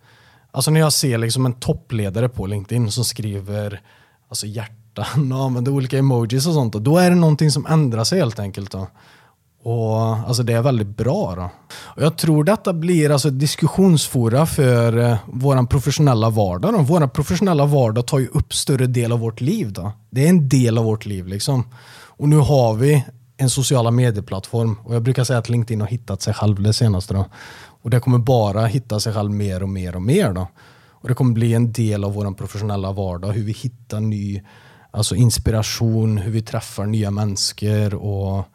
Alltså 0.51 0.71
när 0.71 0.79
jag 0.79 0.93
ser 0.93 1.17
liksom 1.17 1.45
en 1.45 1.53
toppledare 1.53 2.29
på 2.29 2.45
LinkedIn 2.45 2.91
som 2.91 3.05
skriver 3.05 3.81
alltså 4.29 4.47
hjärtan 4.47 5.31
och 5.31 5.43
använder 5.43 5.71
olika 5.71 5.97
emojis 5.97 6.47
och 6.47 6.53
sånt. 6.53 6.73
Då, 6.73 6.79
då 6.79 6.97
är 6.97 7.09
det 7.09 7.15
någonting 7.15 7.51
som 7.51 7.65
ändrar 7.65 8.03
sig 8.03 8.19
helt 8.19 8.39
enkelt. 8.39 8.71
Då. 8.71 8.87
Och 9.63 9.99
alltså 9.99 10.43
Det 10.43 10.53
är 10.53 10.61
väldigt 10.61 10.97
bra. 10.97 11.35
Då. 11.35 11.49
Och 11.75 12.03
jag 12.03 12.17
tror 12.17 12.43
detta 12.43 12.73
blir 12.73 13.09
alltså 13.09 13.27
ett 13.27 13.39
diskussionsfora 13.39 14.45
för 14.45 14.97
eh, 14.97 15.17
vår 15.25 15.67
professionella 15.67 16.29
vardag. 16.29 16.73
Då. 16.73 16.79
Vår 16.81 17.07
professionella 17.07 17.65
vardag 17.65 18.07
tar 18.07 18.19
ju 18.19 18.27
upp 18.27 18.53
större 18.53 18.87
del 18.87 19.11
av 19.11 19.19
vårt 19.19 19.41
liv. 19.41 19.73
Då. 19.73 19.91
Det 20.09 20.25
är 20.25 20.29
en 20.29 20.49
del 20.49 20.77
av 20.77 20.85
vårt 20.85 21.05
liv. 21.05 21.27
Liksom. 21.27 21.63
Och 22.07 22.29
nu 22.29 22.37
har 22.37 22.73
vi 22.73 23.05
en 23.37 23.49
sociala 23.49 23.91
medieplattform. 23.91 24.75
Och 24.83 24.95
jag 24.95 25.01
brukar 25.01 25.23
säga 25.23 25.39
att 25.39 25.49
LinkedIn 25.49 25.81
har 25.81 25.87
hittat 25.87 26.21
sig 26.21 26.33
själv 26.33 26.63
det 26.63 26.73
senaste. 26.73 27.13
Då. 27.13 27.25
Och 27.81 27.89
det 27.89 27.99
kommer 27.99 28.17
bara 28.17 28.65
hitta 28.65 28.99
sig 28.99 29.13
själv 29.13 29.31
mer 29.31 29.63
och 29.63 29.69
mer 29.69 29.95
och 29.95 30.01
mer. 30.01 30.33
Då. 30.33 30.47
Och 30.89 31.09
Det 31.09 31.15
kommer 31.15 31.33
bli 31.33 31.53
en 31.53 31.71
del 31.71 32.03
av 32.03 32.13
vår 32.13 32.31
professionella 32.31 32.91
vardag. 32.91 33.31
Hur 33.31 33.43
vi 33.43 33.51
hittar 33.51 33.99
ny 33.99 34.41
alltså 34.91 35.15
inspiration, 35.15 36.17
hur 36.17 36.31
vi 36.31 36.41
träffar 36.41 36.85
nya 36.85 37.11
människor. 37.11 37.95
och 37.95 38.45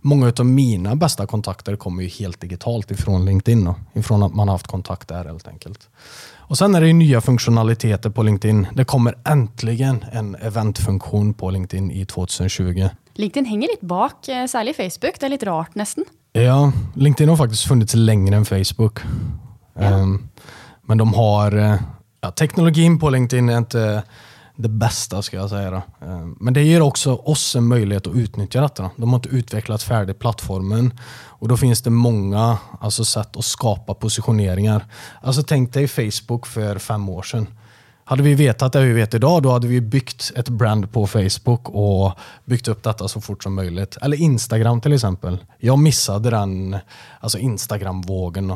Många 0.00 0.32
av 0.38 0.46
mina 0.46 0.96
bästa 0.96 1.26
kontakter 1.26 1.76
kommer 1.76 2.02
ju 2.02 2.08
helt 2.08 2.40
digitalt 2.40 2.90
ifrån 2.90 3.24
LinkedIn. 3.24 3.64
Då, 3.64 3.74
ifrån 3.94 4.22
att 4.22 4.34
man 4.34 4.48
har 4.48 4.54
haft 4.54 4.66
kontakt 4.66 5.08
där 5.08 5.24
helt 5.24 5.48
enkelt. 5.48 5.88
Och 6.36 6.58
Sen 6.58 6.74
är 6.74 6.80
det 6.80 6.86
ju 6.86 6.92
nya 6.92 7.20
funktionaliteter 7.20 8.10
på 8.10 8.22
LinkedIn. 8.22 8.66
Det 8.74 8.84
kommer 8.84 9.14
äntligen 9.24 10.04
en 10.12 10.34
eventfunktion 10.34 11.34
på 11.34 11.50
LinkedIn 11.50 11.90
i 11.90 12.06
2020. 12.06 12.88
LinkedIn 13.14 13.44
henger 13.44 13.68
litt 13.68 13.80
bak, 13.80 14.28
eh, 14.28 14.46
særlig 14.46 14.76
Facebook. 14.76 15.20
Det 15.20 15.26
er 15.26 15.28
litt 15.28 15.42
rart, 15.42 15.74
nesten. 15.74 16.04
Ja, 16.32 16.72
LinkedIn 16.94 17.28
har 17.28 17.36
faktiskt 17.36 17.68
funnits 17.68 17.94
längre 17.94 18.36
än 18.36 18.44
Facebook. 18.44 19.00
Ehm, 19.78 20.28
men 20.82 20.98
de 20.98 21.14
har, 21.14 21.52
eh, 21.52 21.74
ja, 22.20 22.30
teknologin 22.30 22.98
på 22.98 23.10
LinkedIn 23.10 23.48
är 23.48 23.58
inte 23.58 24.02
det 24.58 24.68
bästa 24.68 25.22
ska 25.22 25.36
jag 25.36 25.50
säga. 25.50 25.70
Då. 25.70 26.06
Ehm, 26.06 26.36
men 26.40 26.54
det 26.54 26.62
ger 26.62 26.80
också 26.80 27.14
oss 27.14 27.56
en 27.56 27.66
möjlighet 27.66 28.06
att 28.06 28.14
utnyttja 28.14 28.60
detta. 28.60 28.82
Då. 28.82 28.90
De 28.96 29.08
har 29.08 29.16
inte 29.16 29.28
utvecklat 29.28 29.82
färdigt 29.82 30.18
plattformen 30.18 31.00
och 31.26 31.48
då 31.48 31.56
finns 31.56 31.82
det 31.82 31.90
många 31.90 32.58
alltså, 32.80 33.04
sätt 33.04 33.36
att 33.36 33.44
skapa 33.44 33.94
positioneringar. 33.94 34.86
Alltså 35.20 35.42
tänk 35.42 35.72
dig 35.72 35.88
Facebook 35.88 36.46
för 36.46 36.78
fem 36.78 37.08
år 37.08 37.22
sedan. 37.22 37.46
Hade 38.04 38.22
vi 38.22 38.34
vetat 38.34 38.72
det 38.72 38.82
vi 38.82 38.92
vet 38.92 39.14
idag, 39.14 39.42
då 39.42 39.50
hade 39.50 39.66
vi 39.66 39.80
byggt 39.80 40.32
ett 40.36 40.48
brand 40.48 40.92
på 40.92 41.06
Facebook 41.06 41.68
och 41.68 42.12
byggt 42.44 42.68
upp 42.68 42.82
detta 42.82 43.08
så 43.08 43.20
fort 43.20 43.42
som 43.42 43.54
möjligt. 43.54 43.96
Eller 44.02 44.16
Instagram 44.16 44.80
till 44.80 44.92
exempel. 44.92 45.38
Jag 45.58 45.78
missade 45.78 46.30
den 46.30 46.76
alltså 47.20 47.38
Instagram-vågen 47.38 48.52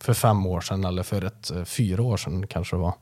för 0.00 0.14
fem 0.14 0.46
år 0.46 0.60
sedan 0.60 0.84
eller 0.84 1.02
för 1.02 1.24
ett, 1.24 1.50
eh, 1.50 1.64
fyra 1.64 2.02
år 2.02 2.16
sedan 2.16 2.46
kanske 2.46 2.76
det 2.76 2.80
var. 2.80 2.94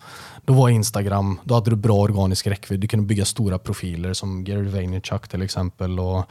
Då 0.44 0.52
var 0.52 0.68
Instagram, 0.68 1.40
då 1.44 1.54
hade 1.54 1.70
du 1.70 1.76
bra 1.76 1.96
organisk 1.96 2.46
räckvidd. 2.46 2.80
Du 2.80 2.88
kunde 2.88 3.06
bygga 3.06 3.24
stora 3.24 3.58
profiler 3.58 4.12
som 4.12 4.44
Gary 4.44 4.68
Vaynerchuk 4.68 5.28
till 5.28 5.42
exempel. 5.42 6.00
Och, 6.00 6.24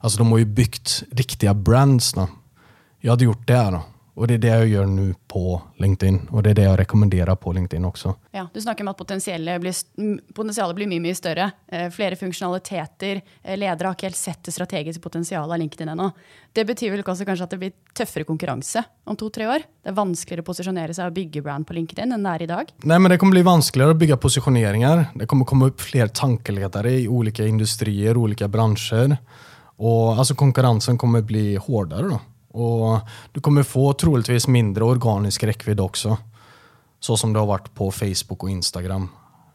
alltså 0.00 0.18
de 0.18 0.30
har 0.30 0.38
ju 0.38 0.44
byggt 0.44 1.02
riktiga 1.12 1.54
brands. 1.54 2.12
Då. 2.12 2.28
Jag 3.00 3.12
hade 3.12 3.24
gjort 3.24 3.46
det 3.46 3.70
då. 3.70 3.82
Och 4.16 4.26
det 4.26 4.34
är 4.34 4.38
det 4.38 4.48
jag 4.48 4.68
gör 4.68 4.86
nu 4.86 5.14
på 5.28 5.62
LinkedIn. 5.76 6.28
Och 6.30 6.42
det 6.42 6.50
är 6.50 6.54
det 6.54 6.62
jag 6.62 6.78
rekommenderar 6.78 7.36
på 7.36 7.52
LinkedIn 7.52 7.84
också. 7.84 8.14
Ja, 8.30 8.48
du 8.54 8.60
snakker 8.60 8.84
om 8.84 8.88
at 8.88 8.96
potensialet 8.96 9.60
blir, 9.60 9.74
potensialet 10.32 10.76
blir 10.76 10.88
mye, 10.88 11.00
mye 11.04 11.14
større. 11.14 11.50
Eh, 11.68 11.90
flere 11.92 12.16
funksjonaliteter. 12.16 13.20
Eh, 13.42 13.58
ledere 13.58 13.90
har 13.90 13.96
ikke 13.98 14.08
helt 14.08 14.16
sett 14.16 14.40
det 14.48 14.54
strategiske 14.56 15.02
potensialet 15.04 15.52
av 15.52 15.60
LinkedIn 15.60 15.90
ennå. 15.92 16.06
Det 16.56 16.64
betyr 16.64 16.94
vel 16.94 17.02
også 17.04 17.26
kanskje 17.28 17.44
at 17.44 17.52
det 17.52 17.58
blir 17.60 17.74
tøffere 17.92 18.24
konkurranse 18.24 18.80
om 19.04 19.18
to-tre 19.20 19.50
år? 19.52 19.66
Det 19.84 19.92
er 19.92 19.98
vanskeligere 19.98 20.46
å 20.46 20.48
posisjonere 20.48 20.96
seg 20.96 21.10
og 21.10 21.18
bygge 21.18 21.42
brand 21.44 21.68
på 21.68 21.76
LinkedIn 21.76 22.16
enn 22.16 22.24
det 22.24 22.32
er 22.32 22.44
i 22.46 22.48
dag? 22.54 22.72
Nej, 22.84 22.98
men 22.98 23.12
det 23.12 23.18
kommer 23.20 23.36
bli 23.36 23.42
vanskligare 23.42 23.90
att 23.90 24.00
bygga 24.00 24.16
positioneringar. 24.16 25.04
Det 25.14 25.26
kommer 25.26 25.44
komma 25.44 25.66
upp 25.66 25.80
fler 25.80 26.08
tankeledare 26.08 26.90
i 26.90 27.08
olika 27.08 27.44
industrier, 27.46 28.16
olika 28.16 28.48
branscher. 28.48 29.16
Och 29.76 30.16
alltså 30.18 30.34
konkurrensen 30.34 30.98
kommer 30.98 31.22
bli 31.22 31.56
hårdare 31.56 32.08
då. 32.08 32.20
Och 32.56 33.00
du 33.32 33.40
kommer 33.40 33.62
få 33.62 33.92
troligtvis 33.92 34.48
mindre 34.48 34.84
organisk 34.84 35.44
räckvidd 35.44 35.80
också. 35.80 36.16
Så 37.00 37.16
som 37.16 37.32
det 37.32 37.38
har 37.38 37.46
varit 37.46 37.74
på 37.74 37.90
Facebook 37.90 38.42
och 38.42 38.50
Instagram. 38.50 39.08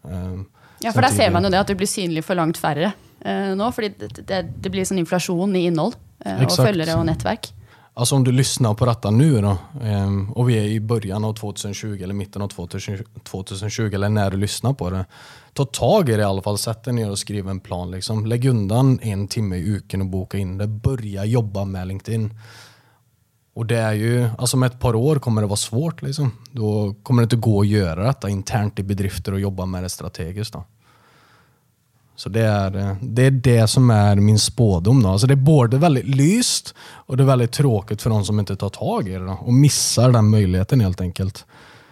Ehm, 0.09 0.45
Ja, 0.83 0.91
for 0.91 1.01
der 1.01 1.13
ser 1.13 1.29
man 1.29 1.45
jo 1.45 1.49
det 1.53 1.59
at 1.59 1.67
du 1.69 1.75
blir 1.77 1.87
synlig 1.87 2.23
for 2.25 2.33
langt 2.33 2.57
færre 2.57 2.91
eh, 3.21 3.51
nå. 3.53 3.71
fordi 3.71 3.89
det, 3.99 4.23
det, 4.27 4.39
det 4.63 4.69
blir 4.73 4.85
sånn 4.87 4.97
inflasjon 4.97 5.55
i 5.55 5.67
eh, 5.67 5.75
og 5.77 5.93
Exakt. 6.25 6.67
følgere 6.67 6.95
og 6.97 7.05
nettverk. 7.05 7.51
Alltså 7.93 8.15
om 8.15 8.23
du 8.23 8.31
lyssnar 8.31 8.73
på 8.73 8.85
detta 8.85 9.11
nu 9.11 9.41
då, 9.41 9.57
ehm, 9.83 10.31
och 10.31 10.49
vi 10.49 10.57
är 10.57 10.63
i 10.63 10.79
början 10.79 11.25
av 11.25 11.33
2020 11.33 12.03
eller 12.03 12.13
mitten 12.13 12.41
av 12.41 12.47
2020, 12.47 13.03
2020 13.23 13.93
eller 13.93 14.09
när 14.09 14.31
du 14.31 14.37
lyssnar 14.37 14.73
på 14.73 14.89
det. 14.89 15.05
Ta 15.53 15.65
tag 15.65 16.09
i 16.09 16.11
det 16.11 16.21
i 16.21 16.23
alla 16.23 16.41
fall, 16.41 16.57
sätt 16.57 16.83
dig 16.83 16.93
ner 16.93 17.11
och 17.11 17.19
skriv 17.19 17.49
en 17.49 17.59
plan. 17.59 17.91
Liksom. 17.91 18.25
Lägg 18.25 18.45
undan 18.45 18.99
en 19.01 19.27
timme 19.27 19.55
i 19.55 19.67
uken 19.67 20.01
och 20.01 20.07
boka 20.07 20.37
in 20.37 20.57
det. 20.57 20.67
Börja 20.67 21.25
jobba 21.25 21.65
med 21.65 21.87
LinkedIn. 21.87 22.33
Och 23.53 23.65
det 23.65 23.77
är 23.77 23.93
ju, 23.93 24.29
alltså 24.37 24.57
om 24.57 24.63
ett 24.63 24.79
par 24.79 24.95
år 24.95 25.15
kommer 25.15 25.41
det 25.41 25.47
vara 25.47 25.57
svårt. 25.57 26.01
Liksom. 26.01 26.31
Då 26.51 26.95
kommer 27.03 27.21
det 27.21 27.23
inte 27.23 27.35
gå 27.35 27.61
att 27.61 27.67
göra 27.67 28.03
detta 28.03 28.29
internt 28.29 28.79
i 28.79 28.83
bedrifter 28.83 29.33
och 29.33 29.39
jobba 29.39 29.65
med 29.65 29.83
det 29.83 29.89
strategiskt. 29.89 30.53
Då. 30.53 30.63
Så 32.15 32.29
det 32.29 32.41
är, 32.41 32.95
det 33.01 33.25
är 33.25 33.31
det 33.31 33.67
som 33.67 33.89
är 33.89 34.15
min 34.15 34.39
spådom. 34.39 35.03
Då. 35.03 35.09
Alltså 35.09 35.27
det 35.27 35.33
är 35.33 35.35
både 35.35 35.77
väldigt 35.77 36.07
lyst 36.07 36.75
och 36.79 37.17
det 37.17 37.23
är 37.23 37.27
väldigt 37.27 37.51
tråkigt 37.51 38.01
för 38.01 38.09
de 38.09 38.25
som 38.25 38.39
inte 38.39 38.55
tar 38.55 38.69
tag 38.69 39.07
i 39.07 39.11
det 39.11 39.25
då, 39.25 39.37
och 39.41 39.53
missar 39.53 40.11
den 40.11 40.29
möjligheten 40.29 40.81
helt 40.81 41.01
enkelt. 41.01 41.45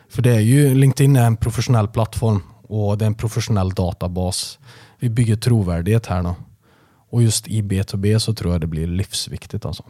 För 0.10 0.22
det 0.22 0.36
är 0.36 0.40
ju, 0.40 0.76
LinkedIn 0.76 1.16
är 1.16 1.26
en 1.26 1.38
professionell 1.38 1.88
plattform 1.88 2.42
och 2.62 2.98
det 2.98 3.06
är 3.06 3.08
en 3.08 3.16
professionell 3.16 3.70
databas. 3.70 4.60
Vi 5.00 5.10
bygger 5.10 5.36
trovärdighet 5.36 6.06
här. 6.06 6.24
Då. 6.24 6.36
Och 7.10 7.24
just 7.24 7.48
i 7.48 7.62
B2B 7.62 8.20
så 8.20 8.34
tror 8.34 8.52
jag 8.52 8.62
det 8.62 8.68
blir 8.68 8.88
livsviktigt. 8.88 9.66
Alltså. 9.66 9.84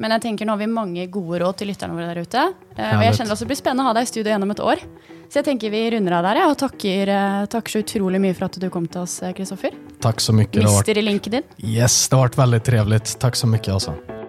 Men 0.00 0.16
jeg 0.16 0.24
tenker 0.24 0.48
nå 0.48 0.56
har 0.56 0.62
vi 0.62 0.70
mange 0.72 1.06
gode 1.12 1.42
råd 1.42 1.60
til 1.60 1.68
lytterne 1.68 1.96
våre 1.96 2.08
der 2.08 2.24
ute. 2.24 2.44
Og 2.80 3.02
jeg 3.04 3.16
kjenner 3.18 3.34
også 3.34 3.44
det 3.44 3.52
blir 3.52 3.60
spennende 3.60 3.84
å 3.84 3.90
ha 3.90 3.96
deg 3.98 4.06
i 4.06 4.10
studio 4.10 4.32
gjennom 4.32 4.54
et 4.54 4.62
år. 4.64 4.84
Så 5.30 5.38
jeg 5.38 5.46
tenker 5.46 5.70
vi 5.70 5.82
runder 5.94 6.16
av 6.16 6.24
der, 6.26 6.40
ja, 6.40 6.46
og 6.50 6.56
takker, 6.58 7.12
eh, 7.14 7.42
takker 7.52 7.70
så 7.76 7.82
utrolig 7.84 8.18
mye 8.18 8.34
for 8.34 8.48
at 8.48 8.56
du 8.58 8.66
kom 8.72 8.88
til 8.90 9.04
oss, 9.04 9.20
eh, 9.22 9.30
Kristoffer. 9.36 9.76
Tack 10.02 10.20
så 10.20 10.32
mycket. 10.34 10.64
Mister 10.64 10.98
i 10.98 11.04
LinkedIn. 11.04 11.44
yes, 11.58 12.08
det 12.08 12.16
har 12.16 12.24
varit 12.24 12.38
väldigt 12.38 12.64
trevligt. 12.64 13.18
Tack 13.20 13.36
så 13.36 13.46
mycket. 13.46 13.68
Alltså. 13.68 14.19